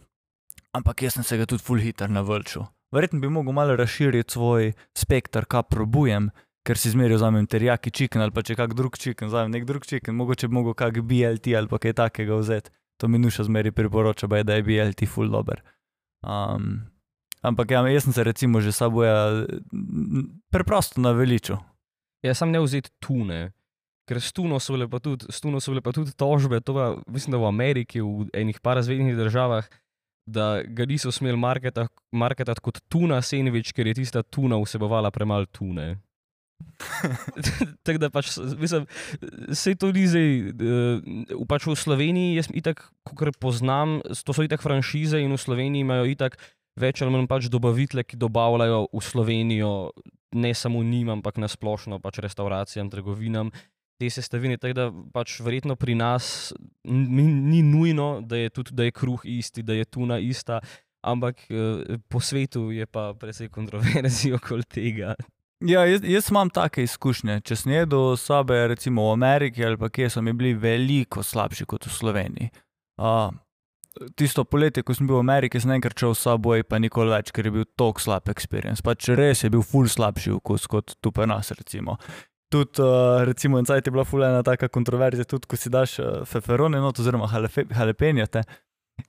[0.76, 2.68] ampak jaz sem se ga tudi full hiter navlčil.
[2.92, 6.28] Verjetno bi mogel malo razširiti svoj spektr, kaj probujem,
[6.68, 9.88] ker si zmeraj vzamem terjaki chicken ali pa če kak drug chicken, vzamem nek drug
[9.88, 12.76] chicken, mogoče bi mogel kak BLT ali pa kaj takega vzeti.
[13.02, 15.64] To mi nuša zmeraj priporoča, baje, da je BLT full dober.
[16.22, 16.84] Um,
[17.42, 19.46] ampak ja, jaz sem se recimo že saboja
[20.54, 21.58] preprosto naveličil.
[22.22, 23.50] Jaz sem ne vzeti tune,
[24.06, 28.02] ker s tuno so bile pa tudi, tudi tožbe, to pa, mislim, da v Ameriki,
[28.06, 29.66] v enih par razvednih državah,
[30.30, 35.50] da ga niso smeli marketati, marketati kot tuna sandvič, ker je tista tuna vsebovala premalo
[35.50, 35.98] tune.
[37.86, 38.88] Tako da pač, mislim,
[39.54, 44.63] se to ni zdaj, uh, pač v Sloveniji, jaz itak, kot poznam, to so itak
[44.63, 46.39] franšize in v Sloveniji imajo itak
[46.80, 49.74] več ali manj pač dobavitele, ki dobavljajo v Slovenijo,
[50.32, 53.52] ne samo njim, ampak nasplošno pač restauracijam, trgovinam.
[54.02, 54.58] te sestavine.
[54.58, 59.21] Tako da pač verjetno pri nas ni, ni nujno, da je tudi da je kruh
[59.30, 60.58] isti, da je tuna ista,
[61.06, 65.13] ampak eh, po svetu je pa precej kontroverzij okoli tega.
[65.62, 67.41] Ja, jaz, jaz imam take izkušnje.
[67.45, 71.67] Če sem jedel sobe, recimo v Ameriki ali pa kje, so mi bili veliko slabši
[71.69, 72.50] kot v Sloveniji.
[73.02, 73.30] Uh,
[74.17, 77.30] tisto poletje, ko sem bil v Ameriki, sem enkrat šel v soboj, pa nikoli več,
[77.36, 78.82] ker je bil tako slab experience.
[78.86, 82.00] Pač res je bil ful slabši okus kot tu pri nas, recimo.
[82.52, 86.00] Tudi, uh, recimo, in cajt je bila ful ena taka kontroverzija, tudi ko si daš
[86.02, 88.43] uh, feferone, not, oziroma jalepenjate,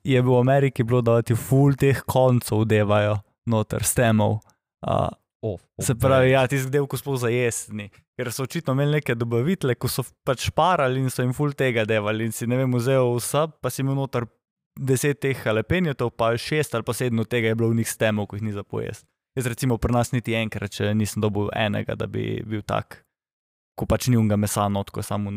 [0.04, 3.16] je bilo v Ameriki bilo, da ti ful teh koncev devajo
[3.50, 4.42] noter, stemov.
[4.82, 5.08] Uh,
[5.42, 9.16] Oh, oh, Se pravi, ja, tisti del, ko smo zajesni, ker so očitno imeli neke
[9.18, 12.28] dobavitele, ko so pač šparali in so jim ful tega devali.
[12.31, 14.28] In si ne vem, vzel vse, pa si imel noter
[14.78, 18.31] deset teh jalepenjotov, pa šest ali pa sedem od tega je bilo v njih stemov,
[18.31, 19.02] ko jih ni za pojest.
[19.35, 23.00] Jaz recimo pri nas niti enkrat, če nisem dobil enega, da bi bil tak,
[23.74, 25.33] ko pač ni unga mesa not, ko je samo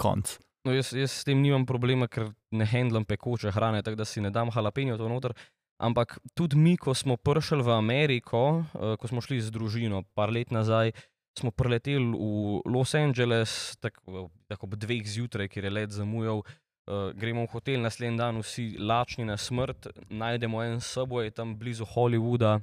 [0.00, 0.38] konc.
[0.64, 4.22] No, jaz, jaz s tem nimam problema, ker ne handlam pekoče hrane, tako da si
[4.22, 5.34] ne dam jalapenjo to noter.
[5.82, 10.30] Ampak tudi mi, ko smo prišli v Ameriko, uh, ko smo šli z družino, par
[10.30, 10.94] let nazaj,
[11.34, 16.46] smo preleteli v Los Angeles, tako tak ob dveh zjutraj, ker je let zamujal.
[16.82, 21.86] Uh, gremo v hotel, naslednji dan vsi lačni na smrt, najdemo en subway tam blizu
[21.86, 22.58] Hollywooda,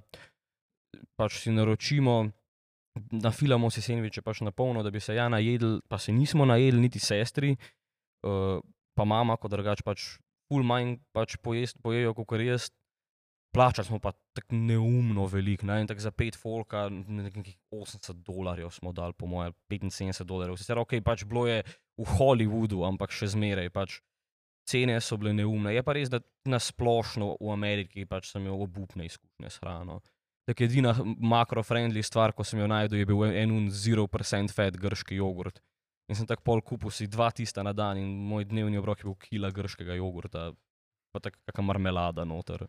[1.16, 2.28] pač si naročimo,
[3.16, 6.84] nafilamo si sendviče pač na polno, da bi se ja najedli, pa se nismo najedli,
[6.84, 7.56] niti sestri,
[8.28, 8.60] uh,
[8.96, 10.20] pa mama, kot drugač pač.
[10.50, 12.72] Ful manj pač pojest, pojejo, kot jaz,
[13.52, 15.88] plačali smo pa tako neumno veliko, ne?
[15.88, 20.58] tako za pet folka, nekih 80 dolarjev smo dali, po mojem, 75 dolarjev.
[20.58, 21.64] Sicer ok, pač bilo je
[21.98, 24.00] v Hollywoodu, ampak še zmeraj, pač
[24.70, 25.74] cene so bile neumne.
[25.74, 30.00] Je pa res, da na splošno v Ameriki pač sem imel obupne izkušnje s hrano.
[30.50, 35.62] Tako edina makro-friendly stvar, ko sem jo najdel, je bil en 0% fat grški jogurt.
[36.10, 39.10] In sem tako pol kupil si dva tista na dan in moj dnevni obrok je
[39.10, 40.50] bil kila grškega jogurta,
[41.14, 42.66] pa tako kakšna marmelada noter.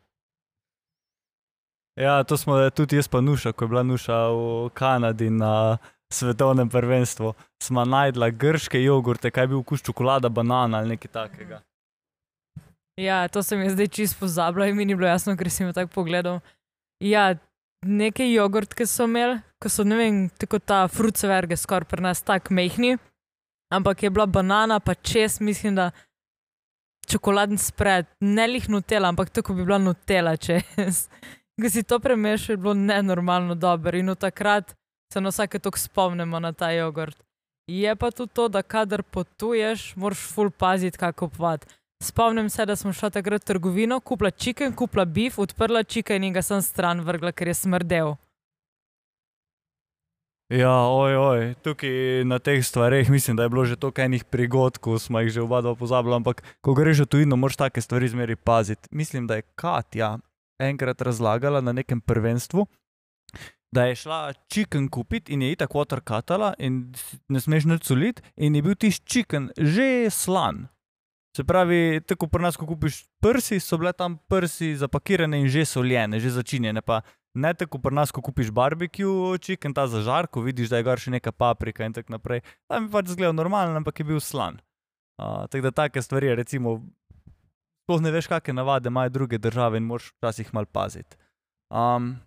[1.97, 5.79] Ja, to smo tudi jaz, pa Nuša, ko je bila Nuša v Kanadi na
[6.13, 7.35] svetovnem prvenstvu.
[7.63, 11.61] Smo najdla grške jogurte, kaj je bil okus čokolada, banana ali nekaj takega.
[13.01, 15.73] Ja, to sem jaz zdaj čisto pozabila in mi ni bilo jasno, ker sem jo
[15.73, 16.41] tako pogledal.
[17.01, 17.35] Ja,
[17.87, 22.23] neke jogurt, ki so imeli, ko so, ne vem, tako ta fruceverge skoraj pri nas
[22.23, 22.99] tako mehni,
[23.73, 25.91] ampak je bila banana, pa čez, mislim, da
[27.09, 31.09] čokoladni spred, ne lih nutela, ampak tako bi bila nutela čez.
[31.63, 34.75] Ko si to premešal, je bilo nenormalno dobro in od takrat
[35.13, 37.23] se na vsake tok spomnimo na ta jogurt.
[37.67, 41.67] Je pa tudi to, da kadar potuješ, moraš ful paziti, kako kupovati.
[42.03, 46.33] Spomnim se, da smo šli takrat v trgovino, kupila čiken, kupila bif, odprla čiken in
[46.33, 48.15] ga sem stran vrgla, ker je smrdel.
[50.51, 54.79] Ja, oj, oj, tukaj na teh stvareh mislim, da je bilo že toliko enih prigod,
[54.79, 58.09] ko smo jih že oba dva pozabili, ampak ko greš v tujino, moraš take stvari
[58.09, 58.89] zmeri paziti.
[58.91, 60.19] Mislim, da je Katja
[60.61, 62.67] enkrat razlagala na nekem prvenstvu,
[63.73, 66.93] da je šla čiken kupiti in je itak water katala in
[67.29, 70.67] ne smeš nič soliti in je bil tisti čiken že slan.
[71.37, 75.63] Se pravi, tako pri nas, ko kupiš prsi, so bile tam prsi zapakirane in že
[75.65, 76.83] soljene, že začinjene.
[76.83, 77.03] Pa
[77.39, 80.99] ne tako pri nas, ko kupiš barbecue čiken, ta zažar, ko vidiš, da je gor
[80.99, 82.43] še neka paprika in tako naprej.
[82.67, 84.59] Tam je pač zgledal normalen, ampak je bil slan.
[85.21, 86.81] Uh, tako da take stvari, recimo,
[87.91, 91.17] sploh ne veš, kakšne navade imajo druge države in moraš včasih malo paziti.
[91.71, 92.21] Um,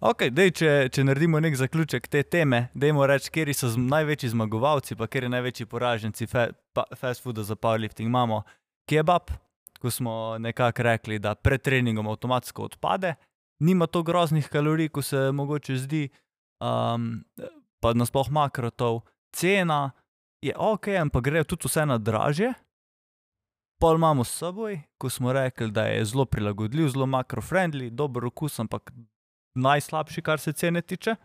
[0.00, 4.32] ok, dej, če, če naredimo nek zaključek te teme, dajmo reči, kje so z, največji
[4.32, 8.08] zmagovalci, pa kje so največji poraženci fe, pa, fast fooda za powerlifting.
[8.08, 8.40] Imamo
[8.88, 9.34] kebab,
[9.80, 13.14] ko smo nekako rekli, da pred treningom avtomatsko odpade,
[13.60, 16.08] nima to groznih kalorij, kot se mogoče zdi,
[16.64, 17.20] um,
[17.84, 19.02] pa nasploh makrotov,
[19.36, 19.90] cena
[20.40, 22.54] je ok, ampak gre tudi vse na dražje.
[23.84, 28.56] Pol imamo s seboj, ko smo rekli, da je zelo prilagodljiv, zelo makrofriendly, dober okus,
[28.58, 28.92] ampak
[29.54, 31.16] najslabši, kar se cene tiče.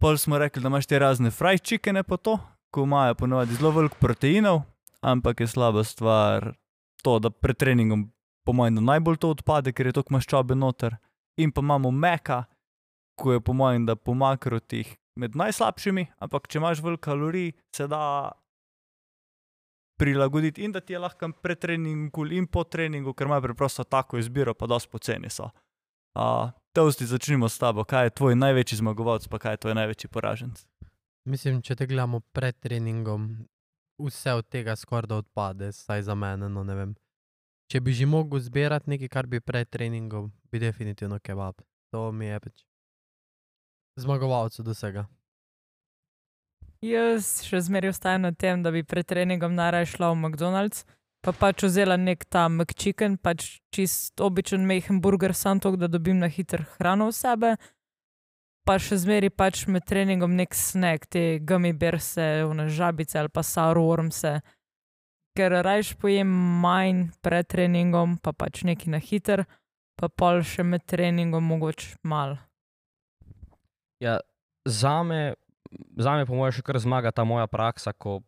[0.00, 2.36] Pol smo rekli, da imaš te razne fried chickene po to,
[2.70, 4.60] ko imajo ponovadi zelo veliko proteinov,
[5.00, 6.52] ampak je slaba stvar
[7.02, 8.04] to, da pred treningom,
[8.44, 11.00] po mojem, najbolj to odpade, ker je toliko maščobe noter.
[11.40, 12.42] In pa imamo meka,
[13.16, 17.88] ko je po mojem, da po makrotih med najslabšimi, ampak če imaš veliko kalorij, se
[17.88, 18.28] da
[19.96, 24.18] prilagoditi in da ti je lahko pred treningom in po treningu, ker imajo preprosto tako
[24.18, 25.50] izbiro, pa dosti poceni so.
[26.14, 27.84] Uh, Tosti, začnimo s tabo.
[27.84, 30.64] Kaj je tvoj največji zmagovalec, pa kaj je tvoj največji poraženec?
[31.24, 33.28] Mislim, če te gledamo pred treningom,
[34.02, 36.48] vse od tega skoraj da odpade, saj za mene.
[36.50, 36.96] No, ne vem.
[37.70, 41.62] Če bi že mogel zbirati nekaj, kar bi pred treningom, bi definitivno kebab.
[41.94, 42.66] To mi je pač
[44.02, 45.06] zmagovalec od vsega.
[46.84, 50.82] Jaz še zmeraj ostajam na tem, da bi pred treningom najraje šla v McDonald's,
[51.24, 56.18] pa pač vzela nek ta McChicken, pač čist običajen mehen burger, sam to, da dobim
[56.20, 57.52] na hiter hrano v sebe.
[58.68, 64.40] Pa še zmeraj pač med treningom nek snack, te gummy one žabice ali pa sourwormse.
[65.36, 66.28] Ker rajš pojem
[66.60, 69.46] manj pred treningom, pa pač neki na hiter,
[69.96, 72.36] pa pol še med treningom mogoče mal.
[74.00, 74.20] Ja,
[75.96, 78.20] zame, zame, po mojem, še kar zmaga ta moja praksa, ko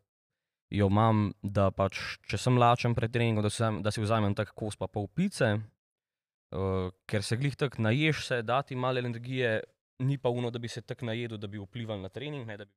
[0.71, 4.53] jo imam, da pač, če sem lačen pred treningom, da vzamem- da si vzamem tak
[4.55, 5.63] kos pa pol pice,
[6.53, 9.63] uh, ker se glih tako naješ, se dati malo energije,
[10.03, 12.65] ni pa uno, da bi se tako najedel, da bi vplival na trening, ne, da,
[12.65, 12.73] bi,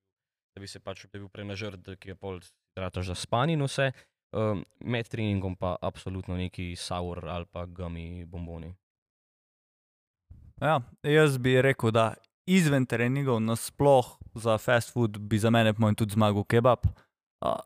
[0.56, 2.40] da bi se pač da bi bil prenažrt, ki je pol
[2.78, 3.92] trataš za span in vse.
[4.30, 8.76] Um, med treningom pa absolutno neki sour ali pa gummy bomboni.
[10.62, 12.14] Ja, jaz bi rekel, da
[12.50, 16.88] izven treningov, nasploh za fast food, bi za mene po mojem tudi zmagal kebab.
[17.46, 17.60] A,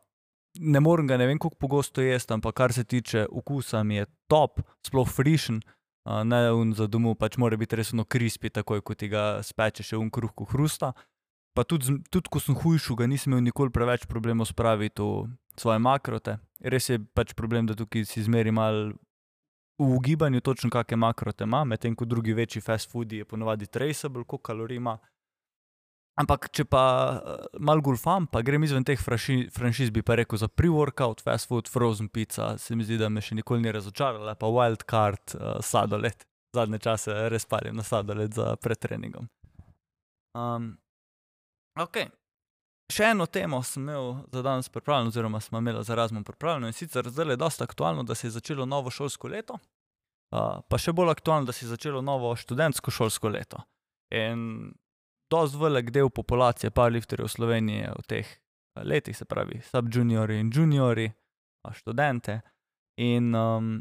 [0.60, 4.06] ne morem ga ne vem, kako pogosto jesti, ampak kar se tiče okusa, mi je
[4.28, 5.62] top, sploh frišen.
[6.04, 9.39] A, ne un za domu, pač mora biti res ono krispi, takoj ko ti ga
[9.43, 10.91] speče še un kruh, hrusta.
[11.54, 15.80] Pa tudi, tudi ko sem hujšel, ga nisem imel nikoli preveč problemov spraviti v svoje
[15.80, 16.39] makrote.
[16.60, 18.96] Res je pač problem, da tukaj si zmeri mal
[19.79, 24.23] v ugibanju točno kakšne makrote ima, medtem ko drugi večji fast foodi je ponovadi traceable,
[24.23, 24.97] koliko kalorij ima.
[26.13, 26.83] Ampak, če pa
[27.17, 31.49] uh, mal golfam, pa grem izven teh franši, franšiz, bi pa rekel za pre-workout, fast
[31.49, 35.33] food, frozen pizza, se mi zdi, da me še nikoli ni razočarala, pa wild card,
[35.33, 36.27] uh, sladoled.
[36.53, 39.25] Zadnje čase res palim na sladoled za pretreningom.
[40.38, 40.75] Um,
[41.81, 42.03] ok.
[42.91, 46.74] Še eno temo sem imel za danes pripravljeno, oziroma smo imeli za razmon pripravljeno in
[46.74, 50.93] sicer zdaj je dosta aktualno, da se je začelo novo šolsko leto, uh, pa še
[50.93, 53.63] bolj aktualno, da se je začelo novo študentsko šolsko leto.
[54.13, 54.74] In
[55.32, 60.39] dosti velik del populacije powerlifterjev v Sloveniji je v teh eh, letih, se pravi, subjuniori
[60.39, 61.08] in juniori,
[61.72, 62.41] študente.
[63.02, 63.78] In um,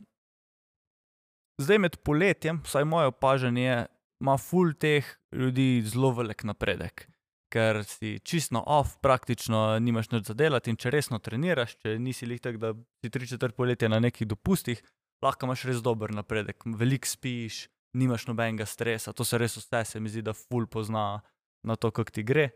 [1.60, 3.86] zdaj med poletjem, vsaj moje opažanje je,
[4.22, 7.11] ima full teh ljudi zelo velik napredek.
[7.52, 12.24] Ker si čisto off, praktično nimaš nič za delati in če resno treniraš, če nisi
[12.24, 14.80] lih tak, da si tri četrt poletja na nekih dopustih,
[15.20, 16.64] lahko imaš res dober napredek.
[16.64, 21.20] Veliko spiš, nimaš nobenega stresa, to se res vse, se mi zdi, da full pozna
[21.66, 22.48] na to, kako ti gre.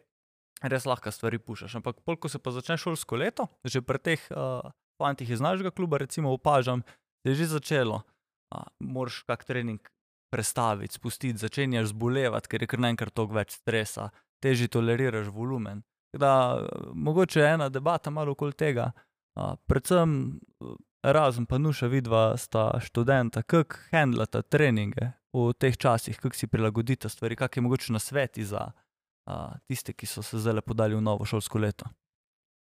[0.64, 1.76] Res lahko stvari pušaš.
[1.76, 4.64] Ampak, pol, ko se pa začne šolsko leto, že pri teh uh,
[4.96, 6.80] fantih iz našega kluba, recimo opažam,
[7.20, 8.00] da je že začelo.
[8.48, 9.82] Uh, moraš kak trening
[10.32, 14.08] prestaviti, spustiti, začenjaš zbolevati, ker je kar naenkrat toliko več stresa,
[14.46, 15.82] težje toleriraš volumen.
[16.14, 18.92] Da, eh, mogoče je ena debata malo okoli tega.
[19.36, 26.16] Uh, predvsem eh, razen pa nuša vidva sta študenta, kako handlata treninge v teh časih,
[26.16, 30.96] kako si prilagodita stvari, kakšne mogoče nasveti za uh, tiste, ki so se zdaj podali
[30.96, 31.90] v novo šolsko leto.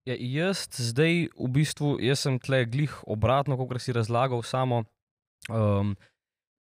[0.09, 4.85] Ja, jaz zdaj v bistvu, sem tle glih obratno, kot si razlagal samo.
[5.51, 5.92] Um,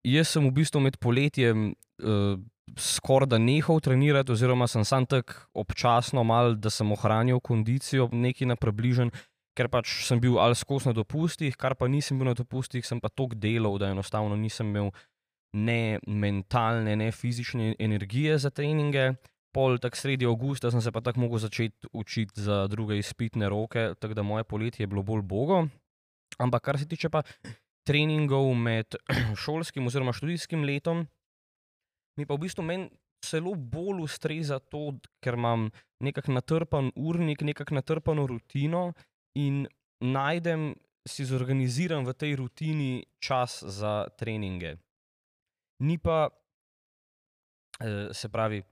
[0.04, 1.70] jaz sem v bistvu med poletjem
[2.02, 2.36] uh,
[2.78, 8.46] skoraj da nehal trenirati, oziroma sem sam tako občasno mal, da sem ohranil kondicijo neki
[8.46, 9.10] na približen,
[9.56, 13.00] ker pač sem bil ali skozi na dopustih, kar pa nisem bil na dopustih, sem
[13.00, 14.90] pa tok delal, da enostavno nisem imel
[15.52, 19.12] ne mentalne, ne fizične energije za treninge.
[19.52, 23.92] Pol tak sredi avgusta sem se pa tako mogel začeti učiti za druge izpitne roke,
[24.00, 25.66] tako da moje poletje je bilo bolj bogo.
[26.38, 27.20] Ampak kar se tiče pa
[27.84, 28.96] treningov med
[29.44, 31.04] šolskim oziroma študijskim letom,
[32.18, 32.90] mi pa v bistvu meni
[33.22, 35.70] celo bolj ustreza to, ker imam
[36.02, 38.92] nekako natrpan urnik, nekako natrpano rutino
[39.38, 39.66] in
[40.02, 44.76] najdem, si zorganiziram v tej rutini čas za treninge.
[45.82, 46.30] Ni pa,
[47.82, 48.62] eh, se pravi,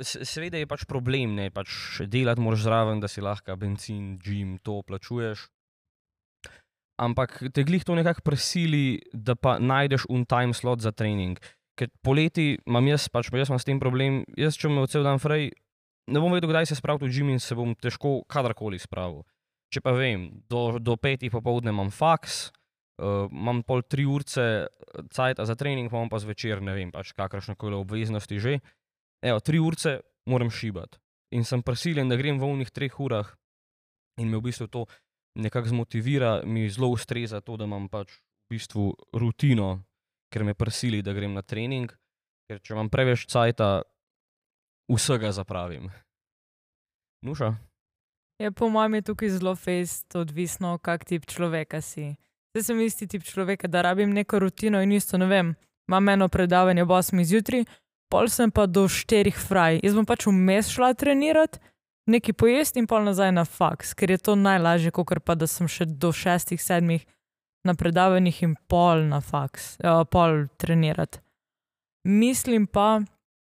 [0.00, 4.58] se- seveda je pač problem, ne pač delati moraš zraven, da si lahko benzin, gym,
[4.62, 5.46] to plačuješ.
[6.98, 11.38] Ampak te glih to nekako prisili, da pa najdeš un time slot za trening.
[11.80, 15.06] Ker poleti imam jaz, pač pa jaz imam s tem problem, jaz če me cel
[15.06, 15.48] dan frej,
[16.12, 19.22] ne bom vedel, kdaj se spraviti v gym in se bom težko kadarkoli spravil.
[19.72, 22.50] Če pa vem, do, do petih popovdne imam faks,
[23.00, 24.66] uh, imam pol tri urce
[25.14, 28.58] cajt za trening, pa imam pa zvečer, ne vem, pač kakršne koli obveznosti že.
[29.24, 31.00] Evo, tri urce moram šibati.
[31.32, 33.30] In sem prisiljen, da grem v unih treh urah
[34.20, 34.84] in me v bistvu to
[35.38, 38.18] nekako zmotivira, mi zelo ustreza to, da imam pač
[38.50, 39.78] v bistvu rutino,
[40.32, 41.90] ker me prisili, da grem na trening,
[42.48, 43.82] ker če imam preveč cajta,
[44.90, 45.90] vsega zapravim.
[47.26, 47.54] Nuša?
[48.40, 52.14] Je po mojem je tukaj zelo fest, odvisno, kak tip človeka si.
[52.50, 55.54] Zdaj sem isti tip človeka, da rabim neko rutino in isto ne vem.
[55.88, 57.64] Imam eno predavanje ob 8 zjutraj,
[58.10, 59.80] pol sem pa do 4 fraj.
[59.84, 61.60] Jaz bom pač vmes šla trenirati,
[62.10, 65.68] nekaj pojesti in pol nazaj na faks, ker je to najlažje, kot pa da sem
[65.68, 67.06] še do šestih, sedmih
[67.64, 71.18] na predavanjih in pol na faks, uh, pol trenirati.
[72.04, 73.00] Mislim pa,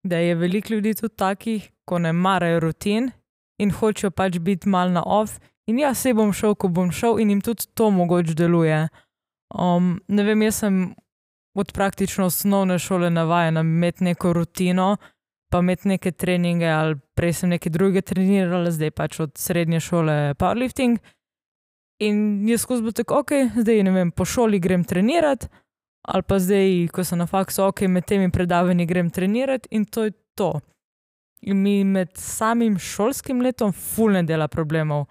[0.03, 3.11] da je veliko ljudi tudi takih, ko ne marajo rutin
[3.59, 5.39] in hočejo pač biti mal na off.
[5.67, 8.89] In ja, se bom šel, ko bom šel, in jim tudi to mogoče deluje.
[9.55, 10.81] Um, ne vem, jaz sem
[11.55, 14.97] od praktično osnovne šole navaden imeti neko rutino,
[15.51, 20.35] pa imeti neke treninge, ali prej sem nekaj drugega treniral, zdaj pač od srednje šole
[20.39, 20.99] powerlifting.
[22.01, 25.49] In jaz skozi bo tako, ok, zdaj ne vem, po šoli grem trenirati,
[26.09, 30.07] ali pa zdaj, ko sem na faksu, ok, med temi predavanji grem trenirati in to
[30.09, 30.55] je to.
[31.43, 35.07] In mi med samim šolskim letom ful ne dela problemov,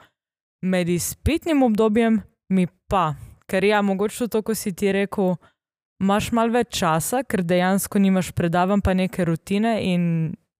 [0.61, 3.13] med izpitnim obdobjem mi pa,
[3.49, 5.35] ker ja, mogoče to, ko si ti rekel,
[6.01, 10.03] imaš malo več časa, ker dejansko nimaš predavanj, pa neke rutine in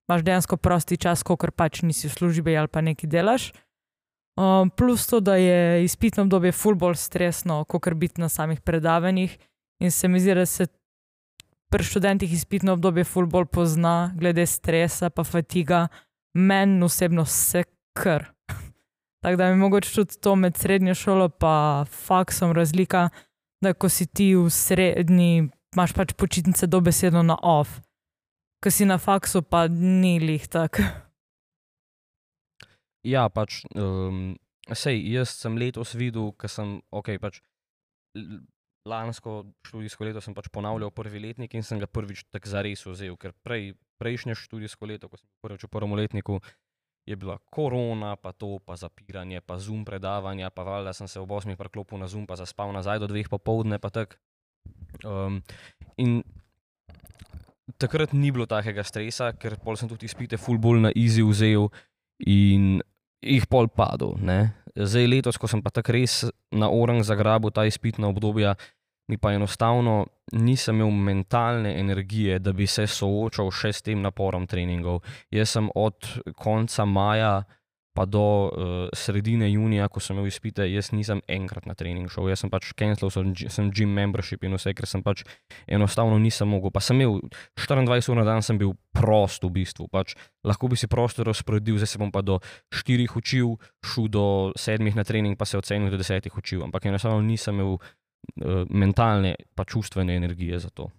[0.08, 3.50] imaš dejansko prosti čas, ko pač nisi v službi ali pa nekaj delaš.
[4.40, 9.38] Um, plus to, da je izpitno obdobje ful bolj stresno, kot biti na samih predavanjih.
[9.80, 10.66] In se mi zdi, da se
[11.70, 15.88] pri študentih izpitno obdobje ful bolj pozna, glede stresa, pa fatiga,
[16.34, 18.24] meni osebno vse kar.
[19.22, 23.08] Tako da mi mogoče tudi to med srednjo šolo in faksom razlika,
[23.60, 27.80] da ko si ti v srednji, imaš pač počitnice dobesedno na off,
[28.64, 31.09] ko si na faksu, pa ni lih tako.
[33.06, 34.34] Ja, pač, um,
[34.68, 37.40] sej, jaz sem letos videl, ker sem, ok, pač
[38.88, 43.16] lansko študijsko leto sem pač ponavljal prvi letnik in sem ga prvič tako zares vzel,
[43.20, 46.40] ker prej, prejšnje študijsko leto, ko sem prvič v prvem letniku,
[47.08, 51.32] je bila korona, pa to, pa zapiranje, pa zoom predavanja, pa valjda sem se ob
[51.32, 54.20] osmih preklopil na zoom, pa zaspal nazaj do dveh popovdne, pa tako.
[55.04, 55.40] Um,
[55.96, 56.20] in
[57.80, 61.70] takrat ni bilo takega stresa, ker pol sem tudi izpite full bolj na easy vzel
[62.26, 62.80] in
[63.20, 64.16] jih pol padel.
[64.20, 64.52] Ne?
[64.76, 68.54] Zdaj letos, ko sem pa tako res na orang zagrabil ta izpitna obdobja,
[69.10, 74.46] mi pa enostavno nisem imel mentalne energije, da bi se soočal še s tem naporom
[74.46, 75.02] treningov.
[75.34, 76.06] Jaz sem od
[76.38, 77.32] konca maja
[77.92, 82.28] pa do uh, sredine junija, ko sem imel izpite, jaz nisem enkrat na trening šel.
[82.30, 85.24] Jaz sem pač cancel, sem, sem gym membership in vse, ker sem pač
[85.66, 86.70] enostavno nisem mogel.
[86.74, 87.18] Pa sem imel
[87.58, 89.88] 24 ur na dan, sem bil prost v bistvu.
[89.90, 90.14] Pač,
[90.46, 92.38] lahko bi si prostor razporedil, zdaj se bom pa do
[92.74, 96.62] 4 učil, šel do 7 na trening, pa se ocenil do 10 učil.
[96.68, 100.92] Ampak enostavno nisem imel uh, mentalne pa čustvene energije za to.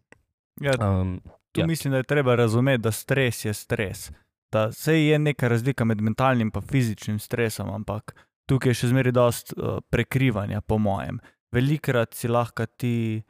[0.60, 1.22] Ja, Um,
[1.52, 1.68] tu ja.
[1.68, 4.12] mislim, da je treba razumeti, da stres je stres.
[4.52, 8.16] Da se je neka razlika med mentalnim in fizičnim stresom, ampak
[8.50, 11.20] tukaj je še zmeraj dost uh, prekrivanja, po mojem.
[11.56, 13.24] Velikrat si lahko ti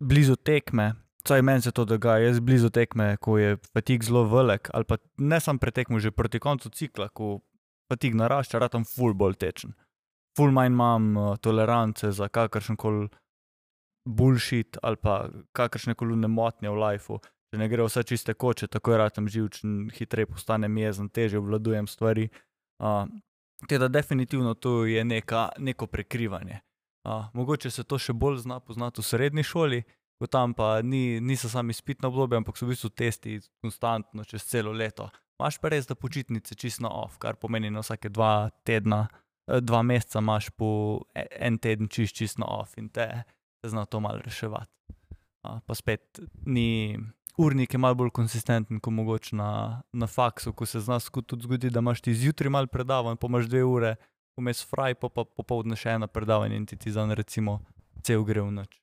[0.00, 0.94] blizu tekme,
[1.24, 4.96] vsaj meni se to dogaja, jaz blizu tekme, ko je fatig zelo velik, ali pa
[5.18, 7.40] ne samo pretekmo, že proti koncu cikla, ko
[7.92, 9.74] fatig narašča, ratam full bolj tečen.
[10.36, 13.08] Full manj imam uh, tolerance za kakršen koli
[14.08, 17.18] bullshit ali pa kakršne koli nemotnje v lifeu.
[17.48, 21.86] Če ne gre vse čiste koče, tako je ratem živčen, hitreje postanem jezen, teže obvladujem
[21.88, 22.28] stvari.
[22.78, 23.06] Uh,
[23.68, 26.60] teda definitivno tu je neka, neko prekrivanje.
[27.08, 29.80] Uh, mogoče se to še bolj zna poznati v srednji šoli,
[30.18, 34.44] ko tam pa ni, niso sami spitno obdobje, ampak so v bistvu testi konstantno čez
[34.44, 35.08] celo leto.
[35.38, 39.06] Imáš pa res, da počitnice čisto off, kar pomeni na vsake dva tedna,
[39.46, 43.06] eh, dva meseca imaš po e- en teden čist, čist na off in te,
[43.62, 44.74] te zna to malo reševati.
[45.42, 46.98] Pa spet ni,
[47.38, 51.46] urnik je malo bolj konsistenten, kot mogoče na, na faksu, ko se zna sku- tudi
[51.46, 53.94] zgodi, da imaš ti zjutraj malo predavanj, pa imaš dve ure,
[54.36, 57.60] vmes fraj, pa pa popoldne še eno predavanje in ti ti zan recimo
[58.02, 58.78] cel gre v noč.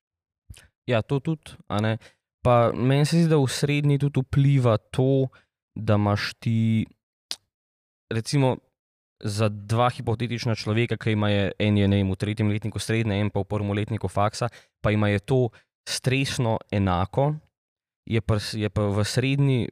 [0.88, 1.56] Ja, to tudi.
[1.68, 1.98] a ne.
[2.46, 5.28] Pa meni se zdi, da v srednji tudi vpliva to,
[5.76, 6.86] da imaš ti,
[8.14, 8.58] recimo,
[9.24, 13.18] za dva hipotetična človeka, ki ima je, en je ne vem, v tretjem letniku srednje,
[13.18, 14.52] en pa v prvem letniku faksa,
[14.84, 15.40] pa ima je to
[15.88, 17.34] stresno enako,
[18.06, 19.70] je pa, je pa v srednji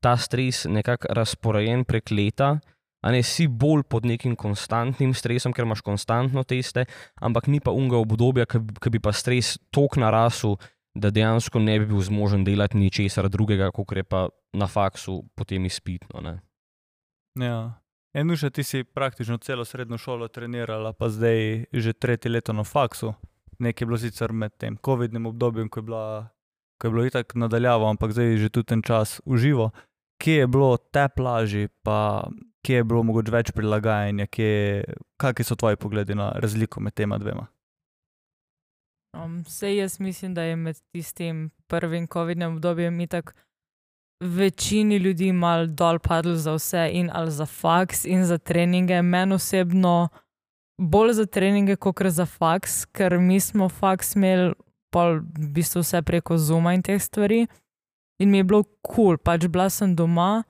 [0.00, 2.58] ta stres nekako razporejen prek leta.
[3.06, 6.86] A ne si bolj pod nekim konstantnim stresom, ker imaš konstantno teste,
[7.22, 10.56] ampak ni pa unga obdobja, ki bi pa stres tok narasel,
[10.96, 14.26] da dejansko ne bi bil zmožen delati ničesar drugega, kot je pa
[14.56, 16.24] na faksu potem izpitno.
[16.24, 16.40] Ne?
[17.38, 17.78] Ja.
[18.16, 23.12] Enuša, ti si praktično celo srednjo šolo trenirala, pa zdaj že tretje leto na faksu.
[23.58, 26.04] Nekaj je bilo sicer med tem COVID-nim obdobjem, ko je, bila,
[26.78, 29.70] ko je bilo itak nadaljavo, ampak zdaj je že tudi ten čas uživo.
[30.22, 32.28] Kje je bilo te plaži, pa
[32.64, 34.84] kje je bilo mogoče več prilagajanja, kje,
[35.20, 37.46] kakšni so tvoji pogledi na razliko med tema dvema?
[39.16, 43.34] Um, Vse jaz mislim, da je med tistim prvim COVID-nim obdobjem itak
[44.20, 49.02] večini ljudi mal dol padlo za vse, in ali za faks, in za treninge.
[49.02, 50.08] Meni osebno
[50.78, 54.54] bolj za treninge, kot za faks, ker mi smo faks imeli
[54.90, 57.46] pol v bistvu vse preko zuma in teh stvari.
[58.20, 59.16] In mi je bilo kul, cool.
[59.18, 60.44] pač bila sem doma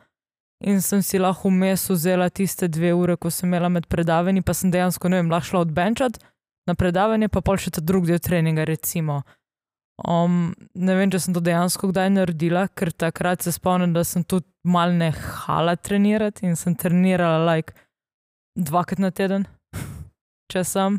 [0.61, 4.55] in sem si lahko vmes vzela tiste dve ure, ko sem imela med predavanji, pa
[4.55, 6.22] sem dejansko, ne vem, lahko šla odbenčati
[6.66, 9.20] na predavanje, pa pol še ta drugi del treninga, recimo.
[10.05, 14.24] Um, ne vem, če sem to dejansko kdaj naredila, ker takrat se spomnim, da sem
[14.24, 17.76] tudi mal nehala trenirati in sem trenirala like
[18.57, 19.47] dvakrat na teden,
[20.53, 20.99] če sem.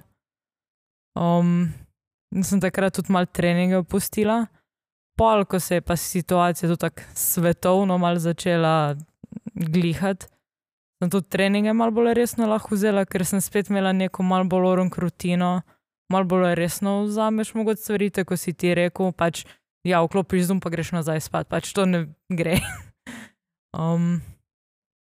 [1.18, 1.74] Um,
[2.36, 4.46] in sem takrat tudi mal treninge opustila
[5.18, 8.96] pol, ko se je pa situacija tudi tako svetovno mal začela
[9.54, 10.28] glihati,
[11.02, 14.72] sem tudi treninge malo bolj resno lahko vzela, ker sem spet imela neko malo bolj
[14.74, 15.62] oronk rutino,
[16.14, 19.46] malo bolj resno vzameš mogoče stvari, tako si ti rekel, pač
[19.88, 22.60] ja, vklopiš zum, pa greš nazaj spat, pač to ne gre.
[23.82, 24.20] um,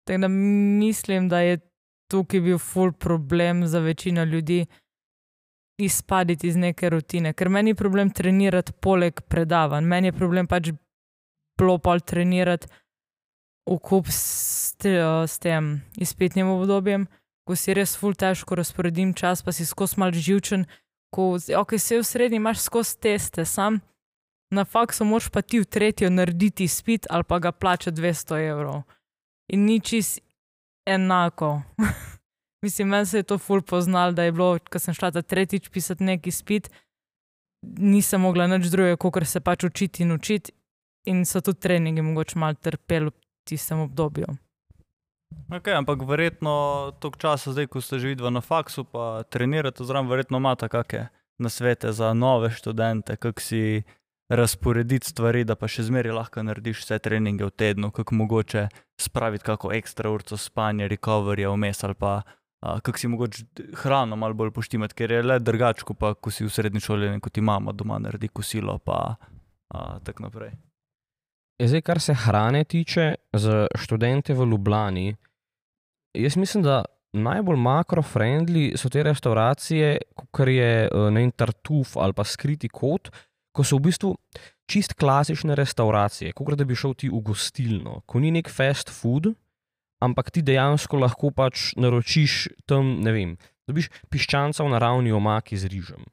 [0.07, 1.59] tako da mislim, da je
[2.11, 4.65] tukaj bil full problem za večino ljudi
[5.77, 10.71] izpaditi iz neke rutine, ker meni je problem trenirati poleg predavanj, meni je problem pač
[11.57, 12.67] bilo pol trenirati
[13.69, 14.93] v kup s, te,
[15.27, 17.07] s tem izpitnim obdobjem,
[17.47, 20.65] ko si res ful težko razporedim čas, pa si skozi mal živčen,
[21.13, 23.81] ko okay, se v srednji imaš skozi teste, sam
[24.53, 28.83] na faksu moš pa ti v tretjo narediti spit ali pa ga plača 200 evrov.
[29.49, 30.21] In ni čist
[30.85, 31.61] enako.
[32.63, 35.67] Mislim, meni se je to ful poznal, da je bilo, ko sem šla ta tretjič
[35.69, 36.69] pisati neki spit,
[37.61, 40.53] nisem mogla nič drugega, kot se pač učiti in učiti,
[41.05, 44.31] in so tudi treningi mogoče malo trpeli v tistem obdobju.
[45.49, 50.07] Okay, ampak verjetno toliko časa, zdaj, ko ste že videli na faksu, pa trenirate zraven,
[50.07, 51.09] verjetno imate kakšne
[51.41, 53.83] nasvete za nove študente, kako si
[54.29, 58.67] razporediti stvari, da pa še zmeraj lahko narediš vse treninge v tednu, kako mogoče
[59.01, 62.21] spraviti kako ekstra urco spanja, recovery, vmes ali pa
[62.63, 63.43] kako si mogoče
[63.81, 67.37] hrano malo bolj poštimati, ker je le drugače, pa ko si v srednji šoli, kot
[67.37, 69.15] imamo doma, naredi kosilo, pa
[70.03, 70.53] tako naprej.
[71.59, 75.15] Ja, zdaj, kar se hrane tiče, za študente v Ljubljani,
[76.17, 76.83] jaz mislim, da
[77.13, 83.11] najbolj makro-friendly so te restauracije, kot je ne Tartuf ali pa skriti kot,
[83.53, 84.15] ko so v bistvu
[84.65, 89.33] čist klasične restauracije, kot da bi šel ti v gostilno, ko ni nek fast food,
[90.03, 93.33] ampak ti dejansko lahko pač naročiš tam, ne vem,
[93.69, 96.03] dobiš piščanca v naravni omaki z rižem,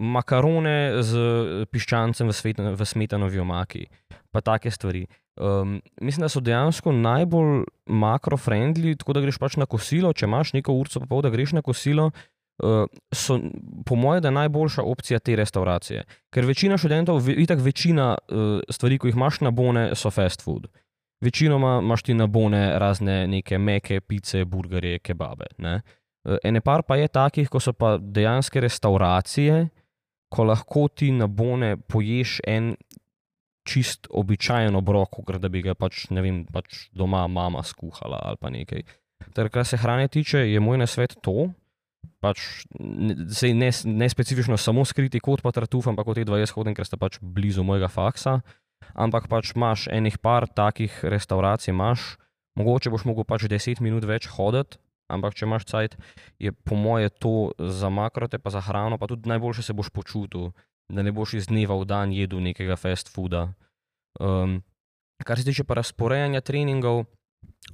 [0.00, 3.86] makarone z piščancem v, svet, v smetanovi omaki,
[4.30, 5.06] pa take stvari.
[5.40, 10.52] Um, mislim, da so dejansko najbolj makro-friendly, tako da greš pač na kosilo, če imaš
[10.58, 12.10] neko urco, pa pol, da greš na kosilo.
[12.60, 12.84] Uh,
[13.16, 13.38] so,
[13.88, 16.02] po mojem, da je najboljša opcija te restauracije.
[16.28, 20.68] Ker večina študentov, itak večina uh, stvari, ki jih imaš na bone, so fast food.
[21.20, 25.50] Večinoma imaš ti na bone razne neke meke, pice, burgerje, kebabe.
[25.58, 25.80] Ne?
[26.24, 29.66] E, ene par pa je takih, ko so pa dejansko restauracije,
[30.32, 32.74] ko lahko ti na bone poješ en
[33.68, 38.50] čist običajen obrok, da bi ga pač, ne vem, pač doma mama skuhala ali pa
[38.50, 38.84] nekaj.
[39.36, 41.50] Ter kar se hrane tiče, je moj nasvet to.
[42.20, 46.74] Pač, ne, ne specifično samo skriti kot pa tartuf, ampak kot te dva jaz hodim,
[46.76, 48.40] ker sta pač blizu mojega faksa
[48.94, 52.16] ampak pač imaš enih par takih restauracij, imaš,
[52.58, 55.96] mogoče boš mogel pač 10 minut več hoditi, ampak če imaš cajt,
[56.38, 60.52] je po moje to za makrote, pa za hrano, pa tudi najboljše se boš počutil,
[60.90, 63.50] da ne boš iz dneva v dan jedel nekega fast fooda.
[64.20, 64.62] Um,
[65.24, 67.04] kar se tiče pa razporejanja treningov,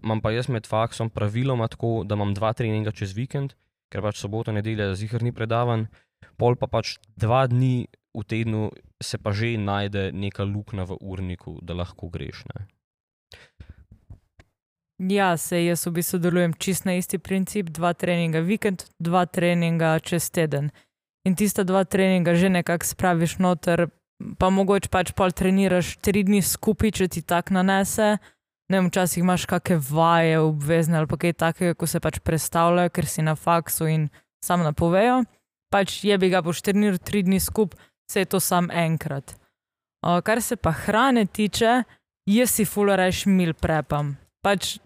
[0.02, 3.54] imam pa jaz med faksom praviloma tako, da imam dva treninga čez vikend,
[3.92, 5.86] ker pač soboto, nedelja zihar ni predavan,
[6.40, 7.86] pol pa pač dva dni
[8.16, 8.70] v tednu
[9.02, 12.44] se pa že najde neka luknja v urniku, da lahko greš.
[12.48, 12.66] Ne?
[14.96, 20.00] Ja, se jaz v bistvu delujem čist na isti princip, dva treninga vikend, dva treninga
[20.00, 20.72] čez teden.
[21.28, 23.92] In tista dva treninga že nekako spraviš noter,
[24.40, 28.16] pa mogoče pač pol treniraš tri dni skupaj, če ti tak nanese.
[28.72, 32.90] Ne vem, včasih imaš kakšne vaje obvezne ali pa kaj takega, ko se pač predstavljajo,
[32.90, 34.08] ker si na faksu in
[34.40, 35.26] sam napovejo.
[35.68, 37.76] Pač je bi ga boš treniral tri dni skupaj,
[38.10, 39.34] se je to sam enkrat.
[40.06, 41.82] O, kar se pa hrane tiče,
[42.26, 44.16] jaz si fulerajš mil prepam.
[44.44, 44.76] Pač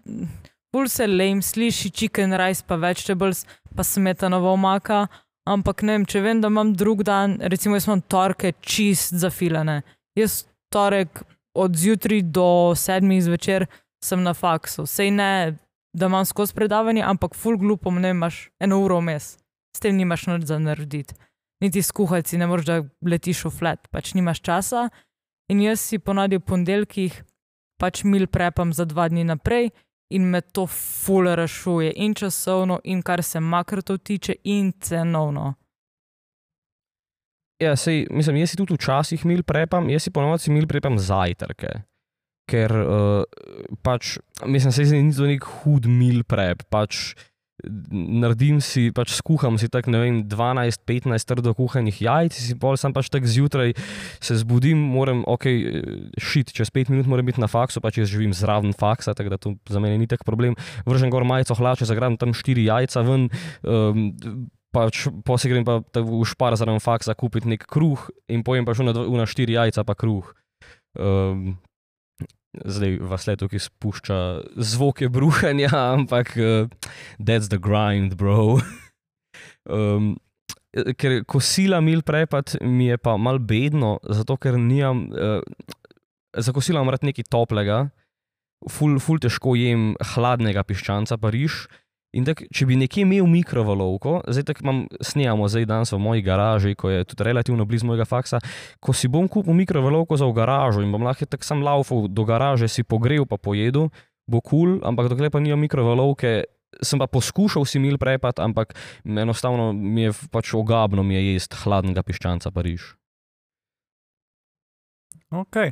[0.71, 3.45] ful se lejm, sliši chicken rice, pa vegetables,
[3.75, 5.07] pa smetanova omaka.
[5.49, 9.81] Ampak ne vem, če vem, da imam drug dan, recimo jaz imam torke čist zafilane.
[10.17, 10.43] Jaz
[10.73, 11.23] torek
[11.57, 13.65] od zjutraj do sedmih zvečer
[14.05, 14.85] sem na faksu.
[14.85, 15.57] Sej ne,
[15.97, 19.35] da imam skozi predavanje, ampak full glupo, ne imaš eno uro vmes,
[19.75, 21.17] s tem nimaš nič za narediti
[21.61, 24.89] niti skuhalci, ne moreš, da letiš v flat, pač nimaš časa.
[25.51, 27.21] In jaz si ponadi v ponedeljkih
[27.81, 29.71] pač mil prepam za dva dni naprej
[30.11, 35.53] in me to ful rešuje, in časovno, in kar se makrotov tiče, in cenovno.
[37.61, 41.71] Ja, sej, mislim, jaz si tudi včasih mil prepam, jaz si ponovadi mil prepam zajtrke.
[42.49, 43.23] Ker uh,
[43.85, 46.65] pač, mislim, se ni to nek hud mil prep.
[46.73, 47.13] Pač,
[47.91, 52.95] naredim si, pač skuham si tako, ne vem, 12-15 trdo kuhanih jajc, si pol sam
[52.95, 53.75] pač tako zjutraj
[54.23, 55.47] se zbudim, moram, ok,
[56.21, 59.41] šit, čez 5 minut moram biti na faksu, pač jaz živim zraven faksa, tako da
[59.41, 60.57] to za mene ni tak problem.
[60.87, 63.29] Vržem gor majico hlače, zagradim tam 4 jajca ven.
[63.61, 64.11] Um,
[64.71, 68.87] pač posebej grem pa v špar zaradi faksa kupiti nek kruh in pojem pa še
[68.87, 70.31] na, na štiri jajca pa kruh.
[70.95, 71.59] Um,
[72.53, 74.17] zdaj vas le tukaj spušča
[74.57, 76.67] zvoke bruhanja, ampak uh,
[77.19, 78.59] that's the grind, bro.
[79.77, 80.15] um,
[80.71, 85.39] ker ko sila mil prepad, mi je pa mal bedno, zato ker nijam, uh,
[86.37, 87.85] za kosila moram nekaj toplega,
[88.69, 91.65] ful, ful težko jem hladnega piščanca pa riž.
[92.11, 96.23] In tak, če bi nekje imel mikrovalovko, zdaj tako imam, snemamo zdaj danes v moji
[96.25, 98.41] garaži, ko je tudi relativno blizu mojega faksa,
[98.83, 102.25] ko si bom kupil mikrovalovko za v garažo in bom lahko tako sam laufal do
[102.27, 103.87] garaže, si pogrel pa pojedu,
[104.27, 106.51] bo kul, cool, ampak dokler pa nimam mikrovalovke,
[106.83, 108.75] sem pa poskušal si mil prepad, ampak
[109.07, 112.91] enostavno mi je pač ogabno mi je jesti hladnega piščanca Pariž.
[115.31, 115.71] Ok.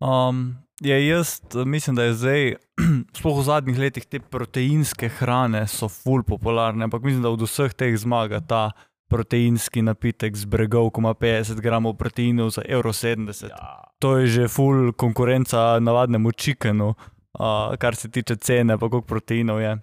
[0.00, 2.54] Um, je jaz mislim, da je zdaj,
[3.18, 7.74] sploh v zadnjih letih, te proteinske hrane so ful popularne, ampak mislim, da od vseh
[7.74, 8.70] teh zmaga ta
[9.08, 13.48] proteinski napitek z bregov, ko ima 50 gramov proteinov za evro 70.
[13.48, 13.82] Ja.
[13.98, 16.94] To je že ful konkurenca navadnemu čikenu,
[17.38, 19.76] uh, kar se tiče cene, pa koliko proteinov je.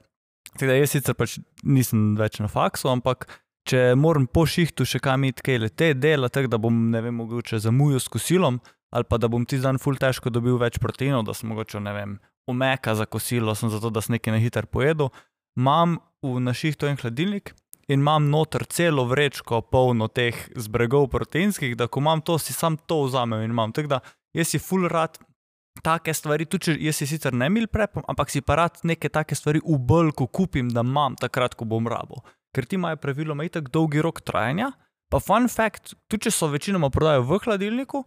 [0.60, 3.26] Teda jaz sicer pač nisem več na faksu, ampak
[3.66, 7.02] če moram po šihtu še kam iti, kaj le te dela, tako da bom, ne
[7.02, 8.60] vem, mogoče zamujal s kosilom,
[8.94, 11.94] ali pa da bom ti dan ful težko dobil več proteinov, da sem mogoče, ne
[11.96, 12.12] vem,
[12.50, 15.10] umeka za kosilo, sem zato, da sem nekaj na hiter pojedel.
[15.58, 17.56] Imam v naših to en hladilnik
[17.90, 22.78] in imam noter celo vrečko polno teh zbregov proteinskih, da ko imam to, si sam
[22.78, 23.74] to vzamem in imam.
[23.74, 24.00] Tako da
[24.38, 25.18] jaz si ful rad.
[25.82, 29.34] Take stvari, tudi jaz si sicer ne mil prepom, ampak si pa rad neke take
[29.34, 32.22] stvari v bulku kupim, da imam takrat, ko bom rabo.
[32.54, 34.70] Ker ti imajo praviloma itak dolgi rok trajanja,
[35.10, 38.04] pa fun fact, tudi če so večinoma prodajo v hladilniku,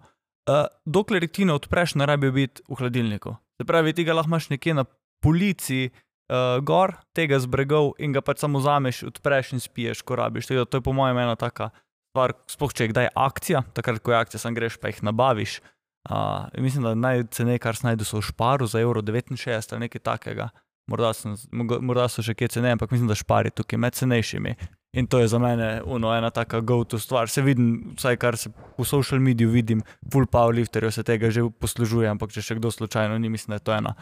[0.47, 3.37] uh, dokler ti ne odpreš, ne rabi biti v hladilniku.
[3.57, 4.85] Se pravi, ti ga lahko imaš nekje na
[5.25, 10.19] polici, uh, gor, tega z bregov in ga pač samo zameš, odpreš in spiješ, ko
[10.21, 10.51] rabiš.
[10.51, 11.71] Teda, to je po mojem ena taka
[12.13, 15.61] stvar, sploh če je kdaj akcija, takrat, ko je akcija, sam greš pa jih nabaviš.
[16.07, 20.51] Uh, mislim, da najceneje, kar snajdu, so v šparu za evro 69 ali nekaj takega.
[20.87, 21.35] Morda, sem,
[21.83, 24.53] morda so še kje ceneje, ampak mislim, da špari tukaj med cenejšimi.
[24.97, 27.29] In to je za mene uno, ena taka go-to stvar.
[27.29, 29.83] Se vidim, vsaj kar se v social mediju vidim,
[30.13, 33.67] full powerlifterjev se tega že poslužuje, ampak če še kdo slučajno ni, mislim, da je
[33.67, 33.95] to ena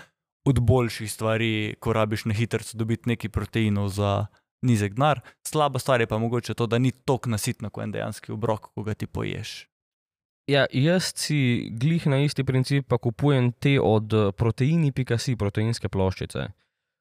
[0.44, 4.26] od boljših stvari, ko rabiš na hitro dobiti nekaj proteinov za
[4.62, 5.22] nizek denar.
[5.48, 8.84] Slaba stvar je pa mogoče to, da ni tok nasitno, kot en dejanski obrok, ko
[8.84, 9.64] ga ti poješ.
[10.52, 16.44] Ja, jaz si glih na isti princip pa kupujem te od proteini.si, proteinske ploščice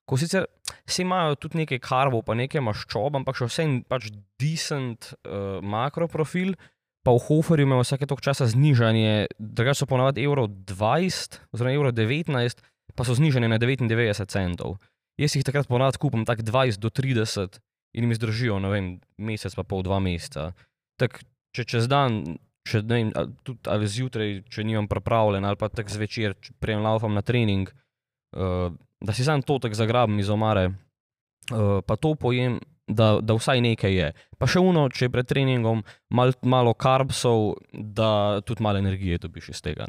[0.10, 0.46] ko sicer
[0.88, 4.10] vsi imajo tudi nekaj karbov, pa nekaj maščob, ampak še vsem pač
[4.42, 6.56] decent uh, makroprofil,
[7.04, 11.92] pa v Hoferju imajo vsake tok časa znižanje, drugače so ponavadi evro 20, oziroma evro
[11.96, 12.64] 19,
[12.96, 14.80] pa so znižanje na 99 centov.
[15.20, 17.60] Jaz jih takrat ponavadi kupim tak 20 do 30
[17.94, 18.88] in mi zdržijo, ne vem,
[19.22, 20.52] mesec pa pol, dva meseca.
[20.98, 21.22] Tak,
[21.54, 23.12] če čez dan, če ne vem,
[23.46, 26.34] tudi ali zjutraj, če nimam pripravljen, ali pa tak zvečer,
[26.64, 28.74] prejem laufam na trening, uh,
[29.04, 33.62] da si sam to tako zagrabim iz omare, uh, pa to pojem, da, da vsaj
[33.62, 34.10] nekaj je.
[34.40, 39.62] Pa še uno, če pred treningom mal, malo karbsov, da tudi malo energije dobiš iz
[39.64, 39.88] tega.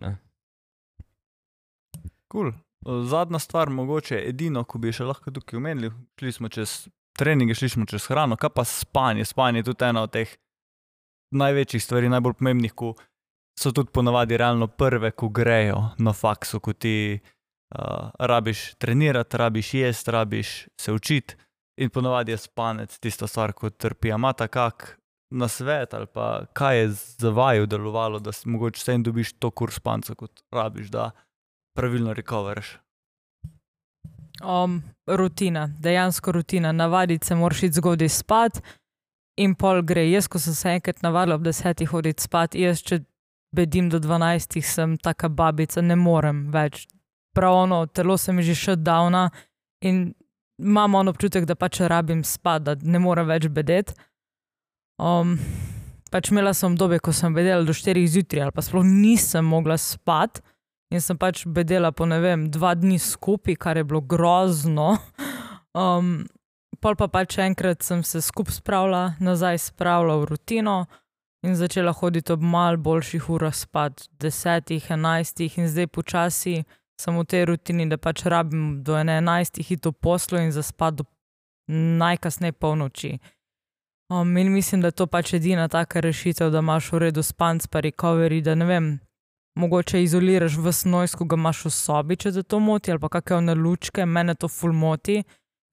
[2.33, 2.53] Cool.
[2.85, 5.91] Zadnja stvar, mogoče edino, ko bi še lahko tukaj omenili,
[6.21, 6.85] šli smo čez
[7.17, 9.25] treninge, šli smo čez hrano, kaj pa spanje.
[9.25, 10.31] Spanje je tudi ena od teh
[11.35, 12.93] največjih stvari, najbolj pomembnih, ko
[13.59, 17.21] so tudi ponavadi realno prve, ko grejo na faksu, ko ti
[17.71, 21.37] uh, rabiš trenirati, rabiš jesti, rabiš se učiti,
[21.77, 24.13] in ponovadi je spanec tista stvar, ko trpi.
[24.13, 24.99] Amata kak
[25.31, 29.33] na svet ali pa kaj je za vaju delovalo, da si mogoče vse en dobiš
[29.33, 31.11] to kurs spanca, kot rabiš, da
[31.77, 32.79] pravilno rekoveraš.
[34.43, 38.63] Um, rutina, dejansko rutina, navaditi se moraš zgodaj spat.
[39.37, 40.11] In pol gre.
[40.11, 43.01] Jaz, ko sem se enkrat navadil ob desetih hoditi spat, jaz, če
[43.55, 46.87] bedim do dvanajstih, sem taka babica, ne morem več
[47.35, 49.29] pravno, telo se mi že še davna
[49.83, 50.15] in
[50.59, 53.95] imam občutek, da pač rabim spat, da ne morem več bedeti.
[55.03, 55.37] Um,
[56.15, 59.77] pač imela sem dobe, ko sem bedela do 4 zjutraj, ali pa sploh nisem mogla
[59.81, 60.41] spati,
[60.95, 64.95] In sem pač bedela po ne vem, dva dni skupaj, kar je bilo grozno.
[65.75, 66.29] Um,
[66.79, 70.77] pol pa pač enkrat sem se skupaj spravila, nazaj spravila v rutino
[71.43, 76.63] in začela hoditi ob mal boljših urah spat, desetih, enajstih in zdaj počasi
[77.01, 81.05] sem v tej rutini, da pač rabim do ene enajstih hito poslo in zaspat do
[81.69, 83.19] najkasneje polnoči.
[84.13, 87.67] Um, in mislim, da je to pač edina taka rešitev, da imaš v redu spanc
[87.67, 88.91] pa recovery, da ne vem,
[89.57, 93.09] mogoče izoliraš v snoj, ko ga imaš v sobi, če te to moti, ali pa
[93.09, 95.23] kakšne one lučke, mene to ful moti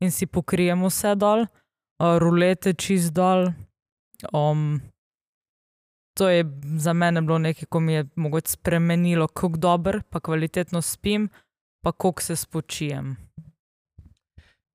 [0.01, 3.51] in si pokrijemo vse dol, uh, rulete čist dol.
[4.33, 4.79] Um,
[6.13, 6.45] to je
[6.77, 11.29] za mene bilo nekaj, ko mi je mogoče spremenilo, kako dober, pa kvalitetno spim,
[11.83, 13.15] pa koliko se spočijem.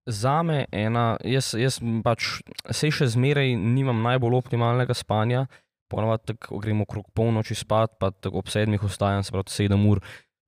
[0.06, 2.28] Za me ena, jaz, jaz pač
[2.70, 5.46] se še zmeraj nimam najbolj optimalnega spanja,
[5.90, 10.02] ponovadi tako gremo okrog polnoči spat, pa tako ob sedmih ostajam, se pravi sedem ur.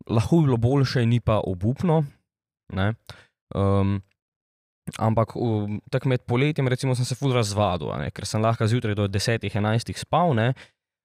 [0.09, 2.05] Lahko bi bilo boljše, ni pa obupno.
[3.55, 3.99] Um,
[4.97, 5.35] ampak
[5.91, 9.93] tako med poletjem, recimo, sem se ful razvadil, ne, ker sem lahko zjutraj do 10-11
[9.99, 10.53] spal, ne,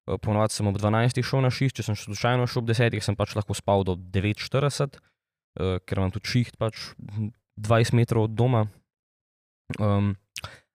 [0.06, 3.36] ponovadi sem ob 12 šel na šiht, če sem slučajno šel ob 10, sem pač
[3.38, 6.92] lahko spal do 9:40, uh, ker imam tudi šiht pač
[7.60, 8.68] 20 metrov od doma.
[9.80, 10.16] Um,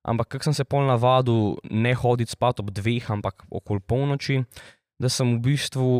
[0.09, 4.43] ampak kako sem se pol navadil ne hoditi spat ob dveh, ampak okoli polnoči,
[4.99, 5.91] da sem v bistvu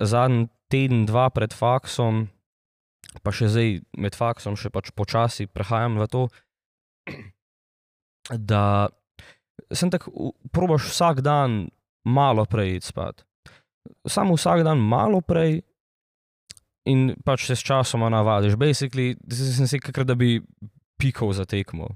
[0.00, 2.26] zadnji teden, dva pred faksom,
[3.22, 6.22] pa še zdaj med faksom, še pač počasi prehajam v to,
[8.34, 8.88] da
[9.72, 11.68] sem tako, probaš vsak dan
[12.06, 13.26] malo prej iti spat.
[14.06, 15.60] Samo vsak dan malo prej,
[16.86, 18.54] in pač se s časom navadiš.
[18.54, 20.40] Basically, sem si kakor da bi
[21.00, 21.90] pikal za tekmo.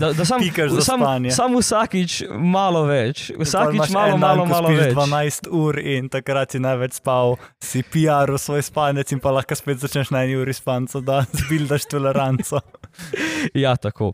[0.00, 1.30] Da, da sam, Pikaš za sam, spanje.
[1.34, 4.94] sam vsakič malo več, vsakič malo, en dan, malo, malo več.
[4.94, 9.58] 12 ur in takrat si največ spal, si PR v svoj spanec in pa lahko
[9.58, 12.62] spet začneš na eni uri spanca, da zbildaš toleranco.
[13.62, 14.12] Ja, tako.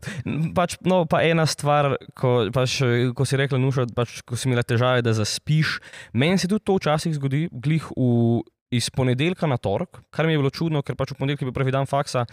[0.57, 2.79] Pač, no, pa ena stvar, ko, pač,
[3.17, 5.79] ko si rekla, nuša, pač, ko si imela težave, da zaspiš.
[6.13, 10.43] Meni se tudi to včasih zgodi, glih v, iz ponedeljka na torek, kar mi je
[10.43, 12.27] bilo čudno, ker pač v ponedeljek je bil prvi dan faksa.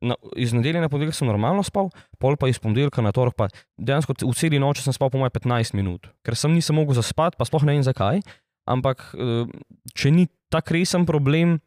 [0.00, 3.50] Na, iz nedelje na ponedeljek sem normalno spal, pol pa iz ponedeljka na torek, pa
[3.76, 7.36] dejansko v celi noči sem spal po moje 15 minut, ker sem nisem mogel zaspati,
[7.36, 8.22] pa sploh ne vem zakaj.
[8.70, 9.50] Ampak eh,
[9.92, 11.58] če ni tak resen problem,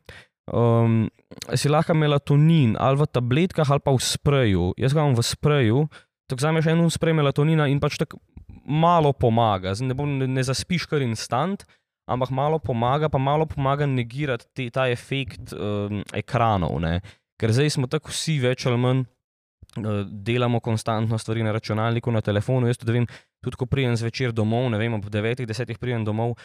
[0.51, 1.07] um,
[1.55, 4.73] si lahko melatonin ali v tabletkah ali pa v spreju.
[4.77, 5.85] Jaz ga imam v spreju,
[6.27, 8.19] tako vzameš en sprej melatonina in pač tako
[8.65, 9.75] malo pomaga.
[9.75, 11.65] Zdaj Ne, bom, ne, ne zaspiš kar instant,
[12.07, 16.79] ampak malo pomaga, pa malo pomaga negirati te, ta efekt um, ekranov.
[16.83, 16.99] Ne.
[17.39, 19.03] Ker zdaj smo tako vsi več ali manj.
[19.79, 22.67] eh, Delamo konstantno stvari na računalniku, na telefonu.
[22.67, 23.07] Jaz tudi, vem,
[23.43, 26.37] tudi ko pridem zvečer domov, ne vem, ob 9, 10 pridem domov,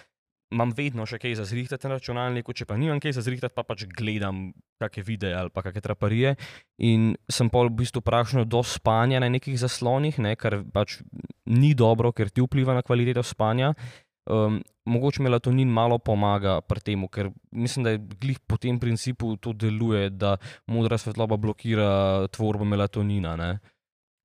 [0.51, 3.64] imam vedno še kaj za zrihtati na računalniku, če pa nimam kaj za zrihtati, pa
[3.68, 4.49] pač gledam
[4.80, 6.34] kakšne videe ali pa kakšne traparije.
[6.88, 11.01] In sem pol v bistvu praktično do spanja na nekih zaslonih, ne, kar pač
[11.53, 13.74] ni dobro, ker ti vpliva na kvaliteto spanja.
[14.28, 19.36] Um, mogoče melatonin malo pomaga pri tem, ker mislim, da je glih po tem principu
[19.40, 20.36] to deluje, da
[20.68, 23.36] modra svetloba blokira tvorbo melatonina.
[23.40, 23.57] Ne.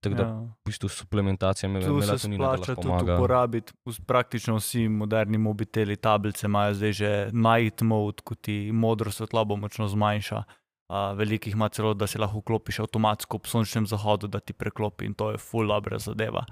[0.03, 0.33] Tako da Ja.
[0.35, 3.15] v bistvu suplementacija se melatonina da splača lahko tudi pomaga.
[3.15, 3.73] uporabiti.
[4.07, 9.87] Praktično vsi moderni mobiteli, tablice imajo zdaj že night mode, ko ti modro svetlobo močno
[9.87, 10.43] zmanjša.
[10.89, 15.05] Uh, velikih ima celo, da si lahko vklopiš avtomatsko ob sončnem zahodu, da ti preklopi
[15.05, 16.43] in to je full dobra zadeva.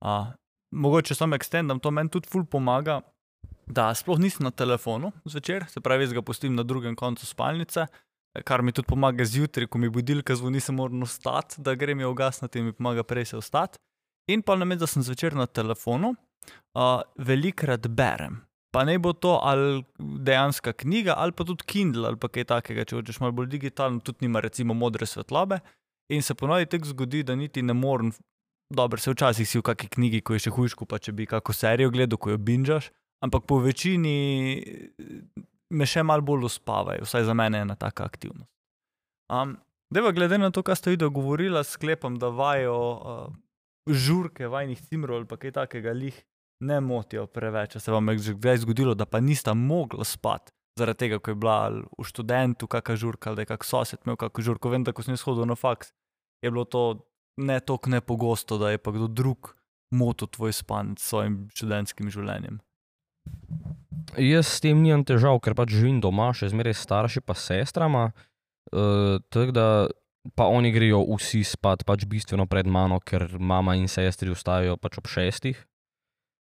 [0.00, 0.26] Uh,
[0.70, 3.00] mogoče samo extendam, to meni tudi full pomaga,
[3.66, 7.86] da sploh nisem na telefonu zvečer, se pravi, jaz ga pustim na drugem koncu spalnice,
[8.40, 12.10] kar mi tudi pomaga zjutraj, ko mi budilka zvoni, se moram vstati, da grem jo
[12.10, 13.78] ugasniti in mi pomaga prej se vstati.
[14.32, 16.14] In pa namesto, da sem zvečer na telefonu,
[16.74, 18.40] uh, velikrat berem.
[18.72, 22.86] Pa ne bo to ali dejanska knjiga, ali pa tudi Kindle, ali pa kaj takega,
[22.88, 25.60] če hočeš malo bolj digitalno, tudi nima recimo modre svetlobe.
[26.12, 28.12] In se ponovadi tako zgodi, da niti ne morem,
[28.72, 31.52] dobro, se včasih si v kakšni knjigi, ko je še hujško, pa če bi kako
[31.52, 32.88] serijo gledal, ko jo binžaš,
[33.24, 34.16] ampak po večini
[35.72, 38.50] me še malo bolj uspavajo, vsaj za mene je ena taka aktivnost.
[39.32, 39.56] Um,
[39.92, 43.32] Deva, glede na to, kar ste videli, govorila, sklepam, da vajo uh,
[43.88, 46.16] žurke, vajnih cimrov ali kaj takega lih
[46.62, 47.76] ne motijo preveč.
[47.76, 51.34] Se vam je že kdaj zgodilo, da pa nista mogla spati, zaradi tega, ko je
[51.34, 51.58] bila
[51.98, 54.70] v študentu kakšna žurka ali da je kak sosed imel kakšno žurko.
[54.72, 55.92] Vem, da ko sem jaz hodil na faks,
[56.42, 57.04] je bilo to
[57.36, 59.56] ne tako nepogosto, da je pa kdo drug
[59.92, 62.60] motil tvoj span s svojim študentskim življenjem.
[64.18, 68.10] Jaz s tem nimam težav, ker pač živim doma, še zmeraj starši pa sestrama.
[68.72, 69.66] Uh, tako da
[70.38, 74.98] pa oni grejo vsi spat pač bistveno pred mano, ker mama in sestri vstajajo pač
[75.02, 75.58] ob šestih.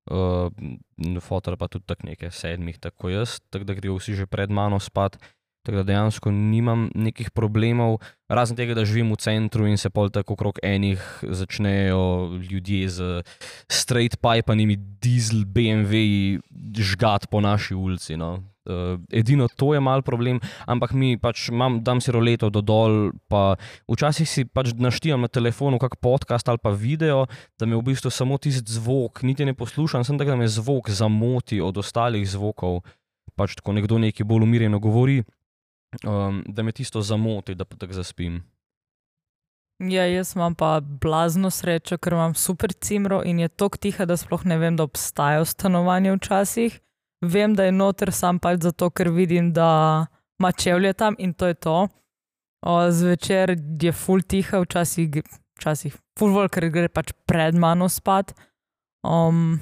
[0.09, 0.49] Uh,
[1.21, 4.81] fotor pa tudi tako nekaj sedmih, tako jaz, tako da grejo vsi že pred mano
[4.81, 5.19] spat.
[5.65, 7.97] Tako da dejansko nimam nekih problemov,
[8.31, 13.23] razen tega, da živim v centru in se pol tako okrog enih začnejo ljudje z
[13.67, 16.39] straight pipanimi dizel BMW
[16.79, 18.15] žgat po naši ulici.
[18.17, 18.39] No.
[18.69, 20.39] Uh, edino to je mal problem,
[20.69, 23.57] ampak mi pač imam, dam si roleto do dol, pa
[23.89, 27.25] včasih si pač naštijem na telefonu kak podcast ali pa video,
[27.57, 30.91] da me v bistvu samo tisti zvok, niti ne poslušam, sem tako, da me zvok
[30.93, 32.85] zamoti od ostalih zvokov,
[33.33, 35.23] pač ko nekdo nekaj bolj umirjeno govori,
[36.05, 38.43] um, da me tisto zamoti, da pa tako zaspim.
[39.79, 44.17] Ja, jaz imam pa blazno srečo, ker imam super cimro in je tako tiha, da
[44.17, 46.79] sploh ne vem, da obstajajo stanovanja včasih.
[47.21, 50.07] Vem, da je noter sam pač zato, ker vidim, da
[50.39, 51.87] ima čevlje tam in to je to.
[52.67, 55.23] O, zvečer je full tiha, včasih,
[55.59, 58.35] včasih full vol, ker gre pač pred mano spat.
[59.03, 59.61] Um,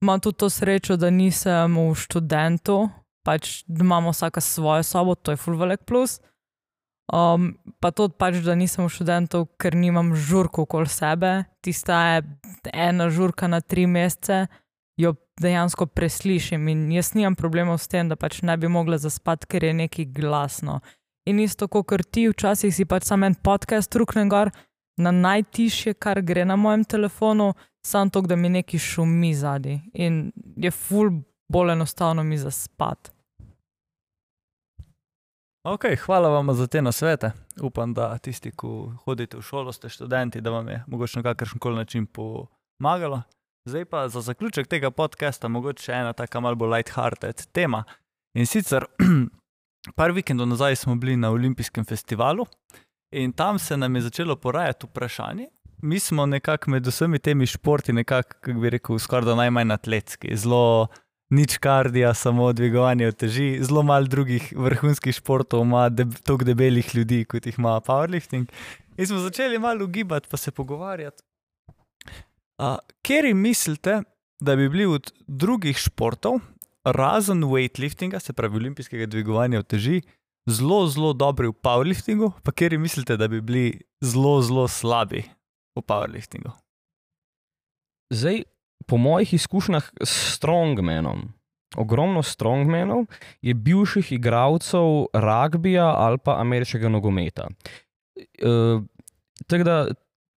[0.00, 2.88] imam tudi to srečo, da nisem v študentu,
[3.30, 6.18] pač imamo vsaka svojo sobo, to je full velik plus.
[7.10, 11.32] Um, pa to pač, da nisem v študentu, ker nimam žurko okoli sebe.
[11.62, 12.22] Tista je
[12.70, 14.46] ena žurka na tri mesece,
[14.98, 19.48] jo dejansko preslišim in jaz nimam problemov s tem, da pač ne bi mogla zaspati,
[19.50, 20.80] ker je nekaj glasno.
[21.26, 24.50] In isto kot ti, včasih si pač samo en podcast ruknem gor
[25.00, 27.54] na najtišje, kar gre na mojem telefonu,
[27.86, 31.10] samo to, da mi nekaj šumi zadnji in je ful
[31.50, 33.10] bolj enostavno mi zaspati.
[35.64, 37.32] Ok, hvala vam za te nasvete.
[37.62, 38.68] Upam, da tisti, ki
[39.04, 43.22] hodite v šolo, ste študenti, da vam je mogoče na kakršen koli način pomagalo.
[43.68, 47.84] Zdaj pa za zaključek tega podcasta, mogoče ena taka malo bolj light-hearted tema.
[48.34, 48.86] In sicer,
[49.98, 52.46] par vikendov nazaj smo bili na Olimpijskem festivalu
[53.12, 55.46] in tam se nam je začelo porajati vprašanje.
[55.82, 60.36] Mi smo nekako med vsemi temi športi, nekako, kako bi rekel, skoraj da najmanj atletski,
[60.36, 60.88] zelo
[61.30, 67.24] nič kardija, samo dvigovanje teži, zelo malo drugih vrhunskih športov ima deb toliko debelih ljudi,
[67.24, 68.46] kot jih ima powerlifting.
[68.96, 71.22] In smo začeli malo ugibati, pa se pogovarjati.
[72.60, 74.02] Uh, Kjer mislite,
[74.40, 76.40] da bi bili od drugih športov,
[76.84, 80.02] razen weightliftinga, se pravi olimpijskega dvigovanja teži,
[80.48, 85.22] zelo, zelo dobri v powerliftingu, pa kjer mislite, da bi bili zelo, zelo slabi
[85.76, 86.52] v powerliftingu?
[88.10, 88.42] Zdaj,
[88.86, 91.32] po mojih izkušnjah s strongmenom,
[91.76, 93.04] ogromno strongmenov
[93.42, 97.48] je bivših igralcev ragbija ali pa ameriškega nogometa.
[98.16, 98.80] E,
[99.46, 99.86] tako da,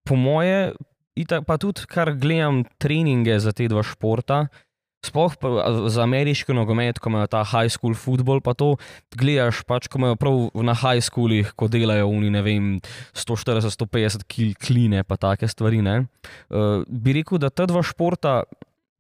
[0.05, 0.73] po moje,
[1.15, 4.47] itak, pa tudi kar gledam treninge za te dva športa.
[5.03, 5.35] Sploh
[5.91, 8.77] za ameriški nogomet, ko imajo ta high school football, pa to
[9.19, 12.69] gledaš, pač, ko imajo prav na high schoolih, ko delajo oni, ne vem,
[13.19, 15.83] 140-150 kil kline, pa take stvari.
[15.83, 18.45] Uh, bi rekel, da ta dva športa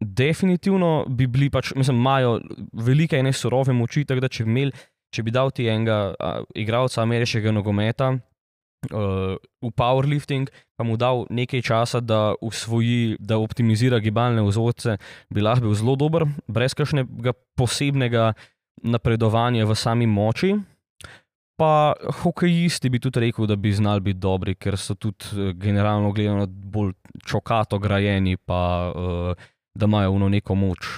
[0.02, 2.40] definitivno bi bili, pač, mislim, imajo
[2.72, 4.74] velike in surove moči, tako da če bi, imel,
[5.14, 8.16] če bi dal ti enega uh, igralca ameriškega nogometa.
[8.90, 14.96] Uh, v powerlifting, pa mu dal nekaj časa, da usvoji, da optimizira gibalne vzorce,
[15.30, 18.32] bi lahko bil zelo dober, brez kakšnega posebnega
[18.82, 20.56] napredovanja v sami moči.
[21.54, 26.10] Pa hokejisti bi tudi rekel, da bi znali biti dobri, ker so tudi eh, generalno
[26.10, 30.90] gledano bolj čokato grajeni, pa uh, da imajo uno neko moč.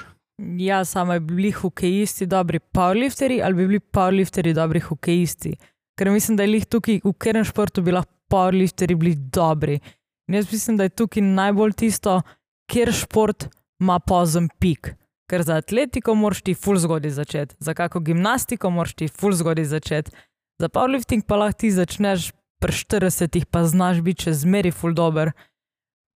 [0.59, 5.55] Ja, samo bi bili hokejisti dobri powerlifteri ali bi bili powerlifteri dobri hokejisti.
[5.99, 9.79] Ker mislim, da je lih tukaj, v katerem športu bi lahko powerlifteri bili dobri.
[10.29, 12.21] In jaz mislim, da je tukaj najbolj tisto,
[12.71, 13.49] kjer šport
[13.81, 14.95] ima pozem pik.
[15.31, 19.65] Ker za atletiko moraš ti ful zgodaj začeti, za kako gimnastiko moraš ti ful zgodaj
[19.65, 20.13] začeti,
[20.61, 25.33] za powerlifting pa lahko ti začneš pri 40, pa znaš biti še zmeri ful dober.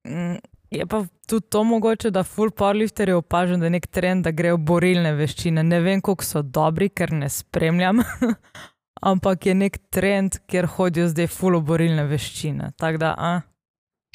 [0.09, 0.37] Mm,
[0.70, 4.57] Je pa tudi to mogoče, da full powerlifterje opažam, da je nek trend, da grejo
[4.57, 5.62] borilne veščine.
[5.64, 8.03] Ne vem, koliko so dobri, ker ne spremljam,
[9.01, 12.72] ampak je nek trend, kjer hodijo zdaj full borilne veščine.
[12.78, 13.32] Tako da, a,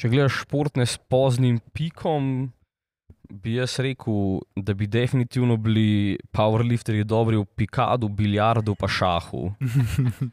[0.00, 2.48] Če gledaš športne s poznim pikom,
[3.30, 9.44] bi jaz rekel, da bi definitivno bili powerlifterji dobri v pikadu, biljardu, pa šahu.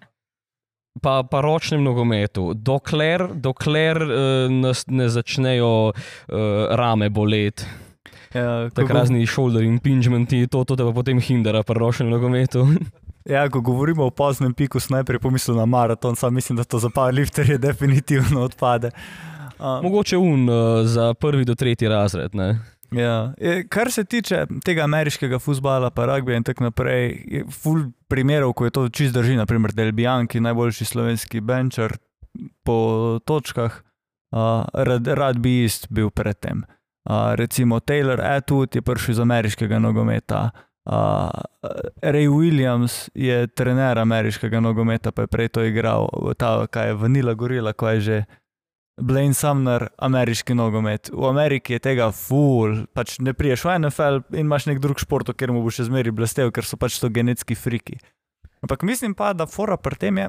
[1.00, 6.34] Pa, pa ročnem nogometu, dokler, dokler uh, nas ne začnejo uh,
[6.76, 7.64] rame boleti,
[8.32, 12.64] Ja, ko tako razni shoulder impingementi, to, to te pa potem hindera pri ročnem nogometu.
[13.26, 16.80] Ja, ko govorimo o poznem piku, sem najprej pomislil na maraton, sam mislim, da to
[16.80, 18.92] za powerlifterje definitivno odpade.
[19.60, 22.36] Um, Mogoče un uh, za prvi do tretji razred.
[22.36, 22.60] Ne?
[22.92, 23.34] ja.
[23.38, 28.54] E, Kar se tiče tega ameriškega futbola, pa ragbija in tako naprej, je full primerov,
[28.54, 31.98] ko je to čist drži, naprimer Del Bianchi, najboljši slovenski benčer
[32.64, 33.82] po točkah,
[34.32, 36.64] uh, rad, rad bi ist bil predtem.
[37.10, 44.60] Uh, recimo Taylor Atwood je prišel iz ameriškega nogometa, Uh, Ray Williams je trener ameriškega
[44.60, 48.24] nogometa, pa je prej to igral, ta, kaj je Vanilla Gorila, ko je že
[49.02, 51.10] Blaine Sumner, ameriški nogomet.
[51.14, 55.32] V Ameriki je tega ful, pač ne priješ v NFL in imaš nek drug šport,
[55.34, 57.98] kjer mu bo še zmeri blestev, ker so pač to genetski friki.
[58.62, 60.28] Ampak mislim pa, da fora pri tem je,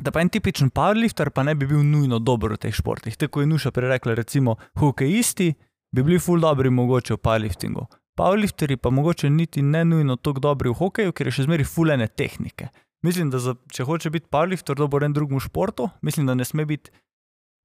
[0.00, 3.16] da pa en tipičen powerlifter pa ne bi bil nujno dober v teh športih.
[3.16, 5.52] Tako je Nuša prerekla, recimo, hokejisti
[5.92, 7.86] bi bili ful dobri mogoče v powerliftingu.
[8.18, 12.08] Powerlifteri pa mogoče niti ne nujno tako dobri v hokeju, ker je še zmeri fulene
[12.08, 12.68] tehnike.
[13.02, 16.66] Mislim, da za, če hoče biti powerlifter dober en drugemu športu, mislim, da ne sme
[16.68, 16.92] biti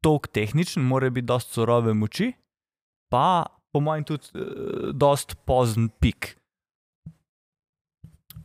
[0.04, 2.32] tako tehničen, mora biti dosti surove moči,
[3.12, 6.34] pa po mojem tudi uh, dosti pozen pik.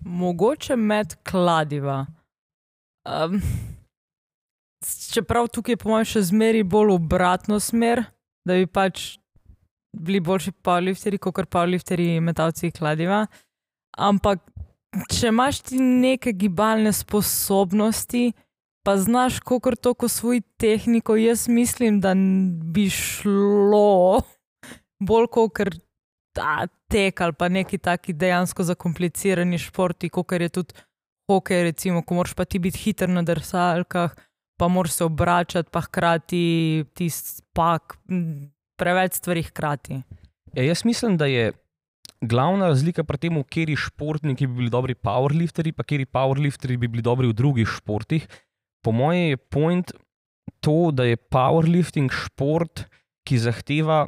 [0.03, 2.07] Mogoče med kladiva.
[3.07, 3.39] Um,
[5.13, 8.05] čeprav tukaj je po mojem še zmeri bolj obratno smer,
[8.45, 9.22] da bi pač
[9.93, 13.27] bili boljši powerlifteri, kot kar powerlifteri metalci kladiva.
[13.99, 14.41] Ampak
[15.13, 18.33] če imaš ti neke gibalne sposobnosti,
[18.85, 22.15] pa znaš kako toliko svoj tehniko, jaz mislim, da
[22.65, 24.23] bi šlo
[25.01, 25.73] bolj kot kar
[26.37, 30.75] ta tek ali pa neki taki dejansko zakomplicirani športi, kot je tudi
[31.31, 34.15] hokej, recimo, ko moraš pa ti biti hiter na drsalkah,
[34.59, 37.97] pa moraš se obračati, pa hkrati ti spak,
[38.83, 40.03] preveč stvari hkrati.
[40.53, 41.53] Ja, jaz mislim, da je
[42.21, 47.03] glavna razlika pri tem, kje športniki bi bili dobri powerlifteri, pa kje powerlifteri bi bili
[47.03, 48.27] dobri v drugih športih.
[48.83, 49.93] Po mojem je point
[50.61, 52.87] to, da je powerlifting šport,
[53.27, 54.07] ki zahteva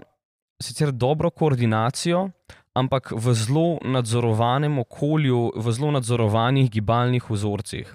[0.62, 2.28] sicer dobro koordinacijo,
[2.74, 7.90] ampak v zelo nadzorovanem okolju, v zelo nadzorovanih gibalnih vzorcih.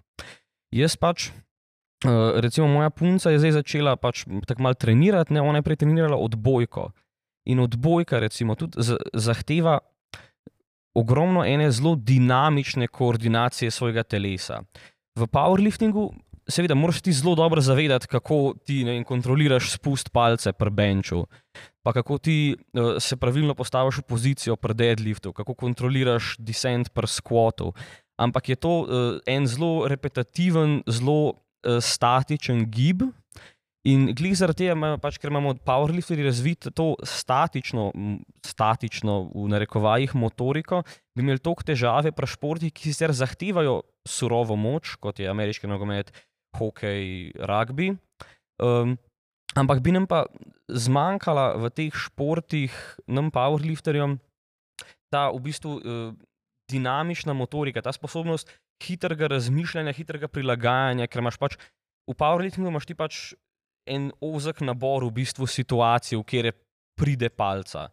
[0.71, 1.31] Jaz pač,
[2.35, 6.17] recimo, moja punca je zdaj začela pač tako malo trenirati, ne, ona je prej trenirala
[6.17, 6.91] odbojko.
[7.49, 8.83] In odbojka, recimo, tudi
[9.13, 9.79] zahteva
[10.95, 14.61] ogromno ene zelo dinamične koordinacije svojega telesa.
[15.15, 16.09] V powerliftingu
[16.49, 21.23] seveda moraš ti zelo dobro zavedati, kako ti vem, kontroliraš spust palce pri benču,
[21.83, 27.07] pa kako ti uh, se pravilno postaviš v pozicijo pri deadliftu, kako kontroliraš descent pri
[27.07, 27.73] squatu.
[28.17, 28.87] Ampak je to uh,
[29.27, 33.03] en zelo repetitiven, zelo uh, statičen gib.
[33.87, 37.89] In glede zaradi tega, pač, ker imamo powerlifterji razvito to statično,
[38.45, 40.81] statično, v narekovajih, motoriko,
[41.15, 46.11] bi imeli toliko težave pri športih, ki sicer zahtevajo surovo moč, kot je ameriški nogomet,
[46.11, 47.97] uh, hokej, rugby.
[48.59, 48.97] Um,
[49.55, 50.25] ampak bi nam pa
[50.69, 52.73] zmanjkala v teh športih,
[53.07, 54.17] nam powerlifterjem,
[55.09, 56.13] ta v bistvu uh,
[56.69, 58.49] dinamična motorika, ta sposobnost
[58.83, 61.57] hitrega razmišljanja, hitrega prilagajanja, ker imaš pač
[62.09, 63.21] v powerliftingu imaš ti pač
[63.89, 66.51] en ozek nabor v bistvu situacij, v kjer
[66.99, 67.89] pride palca.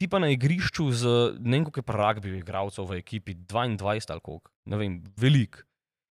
[0.00, 1.02] Ti pa na igrišču z
[1.38, 5.60] ne vem, koliko je pa rugby igralcev v ekipi, 22 ali koliko, ne vem, velik.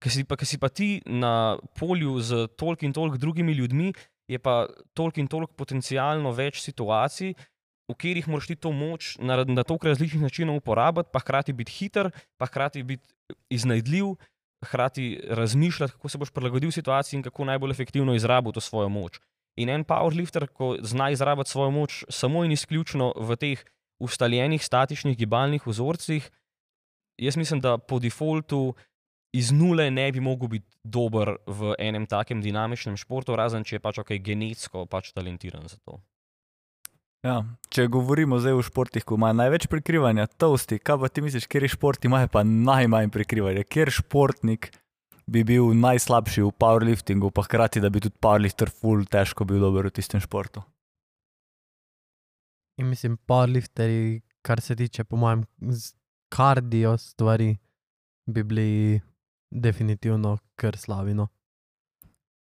[0.02, 3.94] Ker si, si pa ti na polju z tolkim in tolkim drugimi ljudmi,
[4.28, 4.66] je pa
[4.98, 7.36] tolkim in tolk potencialno več situacij,
[7.90, 11.72] v katerih moraš ti to moč na, na toliko različnih načinov uporabiti, pa hkrati biti
[11.72, 13.06] hiter, pa hkrati biti
[13.50, 14.16] iznajdljiv,
[14.66, 19.20] hkrati razmišljati, kako se boš prilagodil situaciji in kako najbolj efektivno izrabiti to svojo moč.
[19.56, 23.64] In en powerlifter, ko zna izrabiti svojo moč samo in izključno v teh
[24.00, 26.32] ustaljenih statičnih gibalnih vzorcih,
[27.18, 28.76] jaz mislim, da po defaultu
[29.36, 33.84] iz nule ne bi mogel biti dober v enem takem dinamičnem športu, razen če je
[33.84, 36.00] pač ok, genetsko pač talentiran za to.
[37.24, 37.40] Ja,
[37.74, 41.72] če govorimo zdaj o športih, ko ima največ prikrivanja, tosti, kaj pa ti misliš, kje
[41.74, 44.70] športi imajo pa najmanj prikrivanja, kje športnik
[45.26, 49.90] bi bil najslabši v powerliftingu, pa hkrati, da bi tudi powerlifter full težko bil dober
[49.90, 50.62] v tistem športu.
[52.78, 55.46] In mislim, powerlifteri, kar se tiče, po mojem,
[56.30, 57.56] kardio stvari,
[58.28, 59.02] bi bili
[59.52, 61.28] definitivno kar slavino.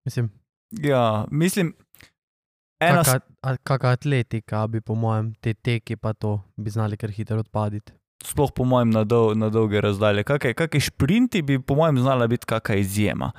[0.05, 0.29] Mislim.
[0.71, 1.73] Ja, mislim.
[2.79, 7.93] Kakšna kak atletika bi, po mojem, te teki pa to bi znali kar hitro odpaditi.
[8.23, 10.23] Sploh po mojem na, dol, na dolge razdalje.
[10.27, 13.31] Kakšni šprinti bi, po mojem, znala biti kakšna izjema.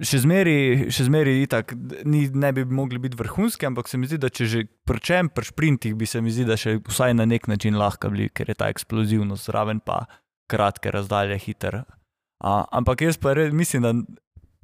[0.00, 1.74] Še zmeri, še zmeri itak,
[2.08, 5.44] ni, ne bi mogli biti vrhunski, ampak se mi zdi, da če že prčem pri
[5.44, 8.56] šprintih, bi se mi zdi, da še vsaj na nek način lahko bili, ker je
[8.56, 10.06] ta eksplozivnost zraven, pa
[10.50, 11.82] kratke razdalje, hiter
[12.40, 13.92] A, ampak jaz pa res mislim, da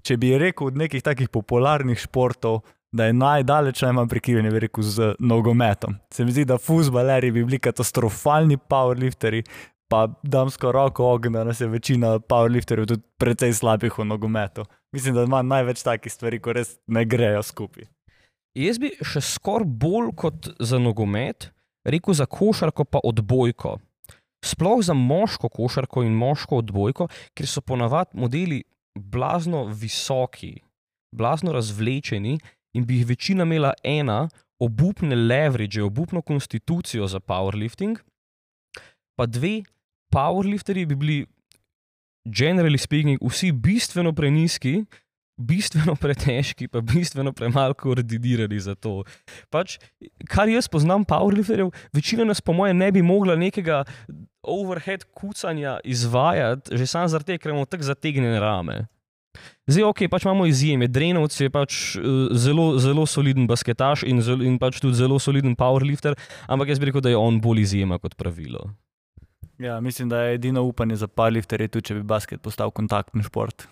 [0.06, 2.62] če bi rekel od nekih takih popularnih športov,
[2.96, 5.96] da je najdalje najmanj prekinjen, bi rekel z nogometom.
[6.12, 9.42] Se mi zdi, da futbaleri bi bili katastrofalni powerlifteri,
[9.88, 14.64] pa damsko roko ognja, da se večina powerlifterjev tudi precej slabih v nogometu.
[14.92, 17.86] Mislim, da ima največ takih stvari, ko res ne grejo skupaj.
[18.56, 21.50] Jaz bi še skoraj bolj kot za nogomet
[21.86, 23.78] rekel za košarko, pa odbojko.
[24.44, 28.62] sploh za moško košarko in moško odbojko, ker so ponavadi modeli
[28.94, 30.60] blazno visoki,
[31.10, 32.38] blazno razvlečeni
[32.76, 34.26] in bi jih večina imela ena,
[34.60, 37.98] obupne leverage, obupno konstitucijo za powerlifting,
[39.16, 39.62] pa dve,
[40.12, 41.18] powerlifterji bi bili,
[42.24, 44.84] generally speaking, vsi bistveno preniski,
[45.36, 49.02] bistveno pretežki, pa bistveno premalo koordinirani za to.
[49.52, 49.78] Pač,
[50.28, 53.84] kar jaz poznam, powerlifterjev, večina nas, po mojem, ne bi mogla nekega
[54.42, 58.84] overhead kucanja izvajati, že sam zaradi tega, ker imamo tako zategnjene rame.
[59.66, 60.88] Zdaj, ok, pač imamo izjeme.
[60.88, 65.56] Drenovci je pač uh, zelo, zelo soliden basketaš in, zel, in pač tudi zelo soliden
[65.58, 66.18] powerlifter,
[66.48, 68.68] ampak jaz bi rekel, da je on bolj izjema kot pravilo.
[69.58, 73.68] Ja, mislim, da je edino upanje za powerlifterje tudi, če bi basket postal kontaktni šport.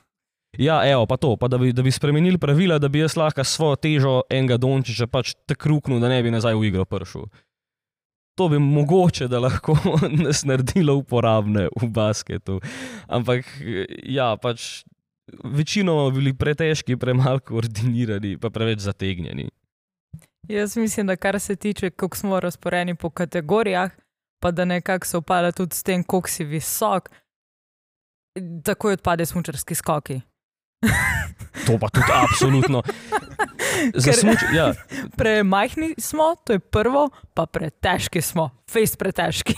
[0.59, 3.45] Ja, evo, pa to, pa da, bi, da bi spremenili pravila, da bi jaz lahko
[3.45, 7.27] svojo težo enega dončiča pač tako ruknil, da ne bi nazaj v igro prišel.
[8.39, 9.77] To bi mogoče, da lahko
[10.25, 12.61] nas naredilo uporabne v basketu.
[13.07, 13.47] Ampak
[14.03, 14.85] ja, pač
[15.45, 19.49] večinoma bili pretežki, premalo koordinirani, pa preveč zategnjeni.
[20.49, 23.91] Jaz mislim, da kar se tiče, kako smo razporejeni po kategorijah,
[24.43, 27.11] pa da nekako se upada tudi s tem, koliko si visok,
[28.65, 30.21] takoj odpade smočarski skoki.
[31.67, 32.83] To pa tudi absolutno.
[34.21, 34.73] Smuč, ja,
[35.17, 39.55] Premajhni smo, to je prvo, pa pretežki smo, face pretežki.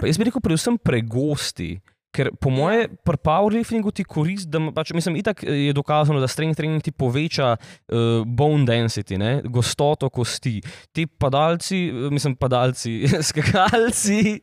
[0.00, 1.80] pa jaz bi rekel, predvsem pregosti.
[2.08, 6.56] Ker po moje, pri powerliftingu ti korist, da pač, mislim, itak je dokazano, da strength
[6.56, 9.32] training ti poveča uh, bone density, ne?
[9.44, 10.56] gostoto kosti.
[10.92, 14.38] Ti padalci, eh, mislim, padalci, skakalci,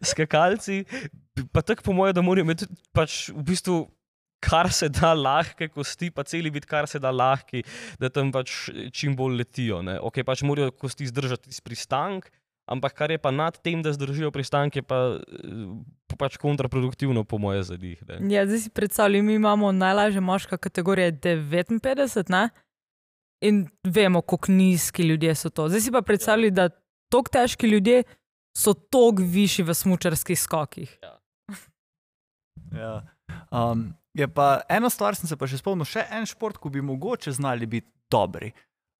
[0.00, 0.84] skakalci,
[1.52, 3.82] pa tako po moje, da morajo imeti pač v bistvu.
[4.44, 7.62] Kar se da lahke kosti, pa celi biti, kar se da lahki,
[7.96, 9.78] da tam pač čim bolj letijo.
[9.80, 9.94] Ne?
[10.04, 12.28] Ok, pač morajo kosti zdržati pristank,
[12.68, 15.64] ampak kar je pa nad tem, da zdržijo pristanke, pa, eh,
[16.03, 18.02] pa pač kontraproduktivno, po moje, za njih.
[18.08, 18.34] ne.
[18.34, 22.48] Ja, zdaj si predstavljam, mi imamo najlažje moška kategorija 59, ne?
[23.44, 25.68] in vemo, kako nizki ljudje so to.
[25.68, 26.68] Zdaj si pa predstavljaj, da
[27.12, 28.02] tako težki ljudje
[28.56, 30.98] so tako višji v smočarskih skokih.
[32.74, 33.02] Ja.
[33.50, 36.82] Um, je pa ena stvar, sem se pa še spomnil, še en šport, ko bi
[36.82, 38.50] mogoče znali biti dobri.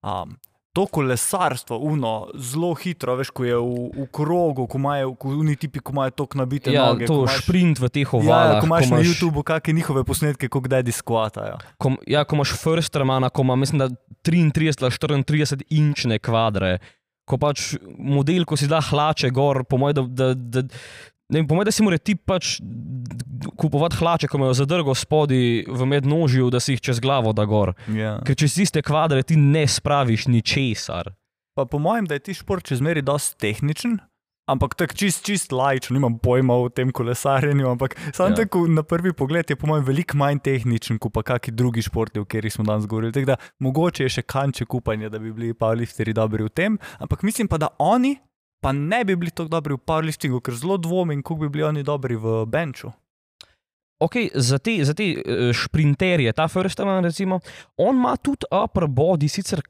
[0.06, 0.36] Um,
[0.74, 5.54] to kolesarstvo, uno, zelo hitro, veš, ko je v, v krogu, ko imajo, ko oni
[5.54, 7.06] tipi, ko imajo tok nabite Ja, noge.
[7.06, 8.58] to ko imaš- sprint v teh Ja, ovalah.
[8.58, 11.56] ko imaš na imaš- YouTubu kakšne njihove posnetke, kako kdaj diskvatajo.
[11.78, 13.88] ko, ja, ko imaš Firstermana, ko ima, mislim, da
[14.22, 16.78] 33 ali 34 inčne kvadre,
[17.24, 20.62] ko pač model, ko si da hlače gor, po mojem, da, da, da,
[21.34, 22.56] vem, po mojem, da si mora ti pač
[23.56, 27.74] kupovati hlače, ko imajo zadrgo spodaj v mednožju, da si jih čez glavo da gor.
[27.92, 28.16] Ja.
[28.24, 31.12] Ker čez tiste kvadre ti ne spraviš ničesar.
[31.54, 34.00] Pa po mojem, da je ti šport še zmeraj dosti tehničen.
[34.44, 38.30] Ampak tako čist, čist lajčen, nimam pojma o tem kolesarjenju, ampak sam Ja.
[38.34, 38.36] ja.
[38.42, 42.20] tako na prvi pogled je po mojem veliko manj tehničen kot pa kakšni drugi športi,
[42.20, 43.12] o katerih smo danes govorili.
[43.12, 47.22] Tako da mogoče je še kanček upanja, da bi bili powerlifteri dobri v tem, ampak
[47.22, 48.18] mislim pa, da oni
[48.64, 51.82] pa ne bi bili tako dobri v powerliftingu, ker zelo dvomim, kako bi bili oni
[51.84, 52.88] dobri v benču.
[54.00, 57.40] Ok, za te, za te eh, šprinterje, ta Firsterman, recimo,
[57.76, 59.60] on ima tudi upper body, sicer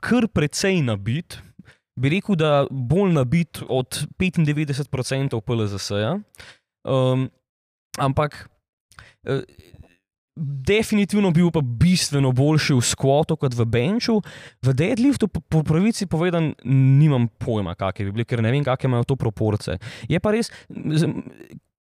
[0.00, 1.40] kar precej nabit.
[1.98, 6.16] Bi rekel, da bolj nabit od 95% PLZS-ja.
[6.86, 7.28] Um,
[7.98, 8.48] ampak
[9.26, 9.42] eh,
[10.36, 14.18] definitivno bil pa bistveno boljši v skvotu kot v benču.
[14.62, 19.12] V deadliftu, po, pravici povedan, nimam pojma, kakšne bi bile, ker ne vem, kakšne imajo
[19.12, 19.78] to proporce.
[20.10, 20.50] Je pa res,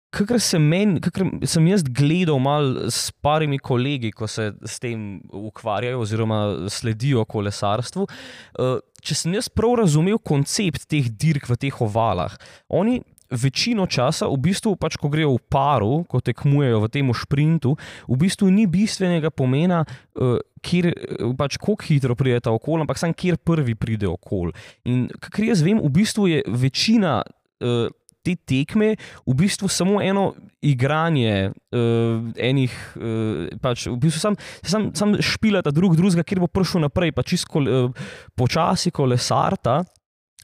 [0.10, 5.20] Kakor sem, men, kakor sem jaz gledal malo s parimi kolegi, ko se s tem
[5.30, 6.40] ukvarjajo oziroma
[6.74, 12.34] sledijo kolesarstvu, eh, če sem jaz prav razumel koncept teh dirk v teh ovalah,
[12.74, 17.76] oni večino časa, v bistvu, pač, ko grejo v paru, ko tekmujejo v tem sprintu,
[18.10, 23.14] v bistvu ni bistvenega pomena, eh, kjer, eh, pač, kako hitro pridete okoli, ampak samo
[23.14, 24.54] kjer prvi pride okoli.
[24.86, 27.24] In kar jaz vem, v bistvu je večina.
[27.62, 27.90] eh,
[28.20, 34.92] Te tekme v bistvu samo eno igranje uh, enih, uh, pač v bistvu sam, sam,
[34.92, 37.96] sam špilata drug drugega, kjer bo prišel naprej, pa čisto uh,
[38.36, 39.88] počasi kolesarta.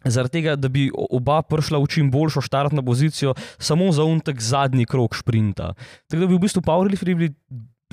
[0.06, 4.86] Zaradi tega, da bi oba prišla v čim boljšo štartno pozicijo, samo za untek zadnji
[4.86, 5.74] krok šprinta.
[6.08, 7.34] Tako da bi v bistvu powerlifteri bili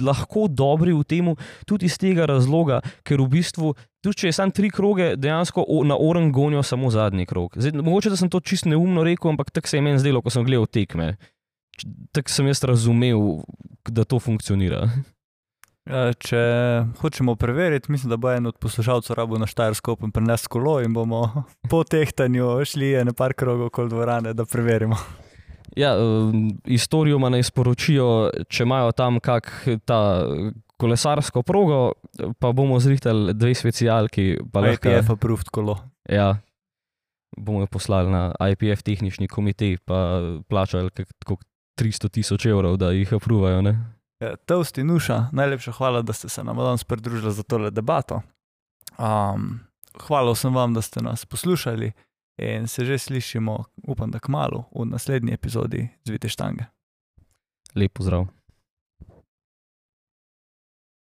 [0.01, 1.31] lahko dobri v tem,
[1.69, 3.73] tudi iz tega razloga, ker v bistvu,
[4.05, 7.57] tudi če je samo tri kroge, dejansko na oren gonijo samo zadnji krok.
[7.61, 10.33] Zdaj, mogoče, da sem to čisto neumno rekel, ampak tako se je meni zdelo, ko
[10.33, 11.15] sem gledal tekme.
[12.13, 13.43] Tako sem jaz razumel,
[13.89, 14.87] da to funkcionira.
[15.91, 16.41] Ja, Če
[17.01, 20.95] hočemo preveriti, mislim, da bo en od poslušalcev rabo na Štajersko in prenes kolo in
[20.95, 21.25] bomo
[21.73, 24.97] po tehtanju šli ene par krogov okoli dvorane, da preverimo.
[25.77, 29.51] Ja, um, Istorijoma naj sporočijo, če imajo tam kak
[29.89, 29.99] ta
[30.79, 31.95] kolesarsko progo,
[32.39, 34.37] pa bomo zrihtali dve specialki.
[34.39, 35.79] IPF approved kolo.
[36.11, 36.37] Ja,
[37.37, 41.41] bomo jo poslali na IPF tehnični komitej, pa plačali kako
[41.81, 43.63] 300 tisoč evrov, da jih apruvajo.
[43.65, 43.75] Ne?
[44.23, 48.21] Ja, Toast in Nuša, najlepša hvala, da ste se nam danes pridružili za tole debato.
[48.99, 49.61] Um,
[50.07, 51.93] hvala vsem vam, da ste nas poslušali
[52.39, 56.65] in se že slišimo, upam, da kmalo v naslednji epizodi Zvite štange.
[57.75, 58.27] Lep pozdrav.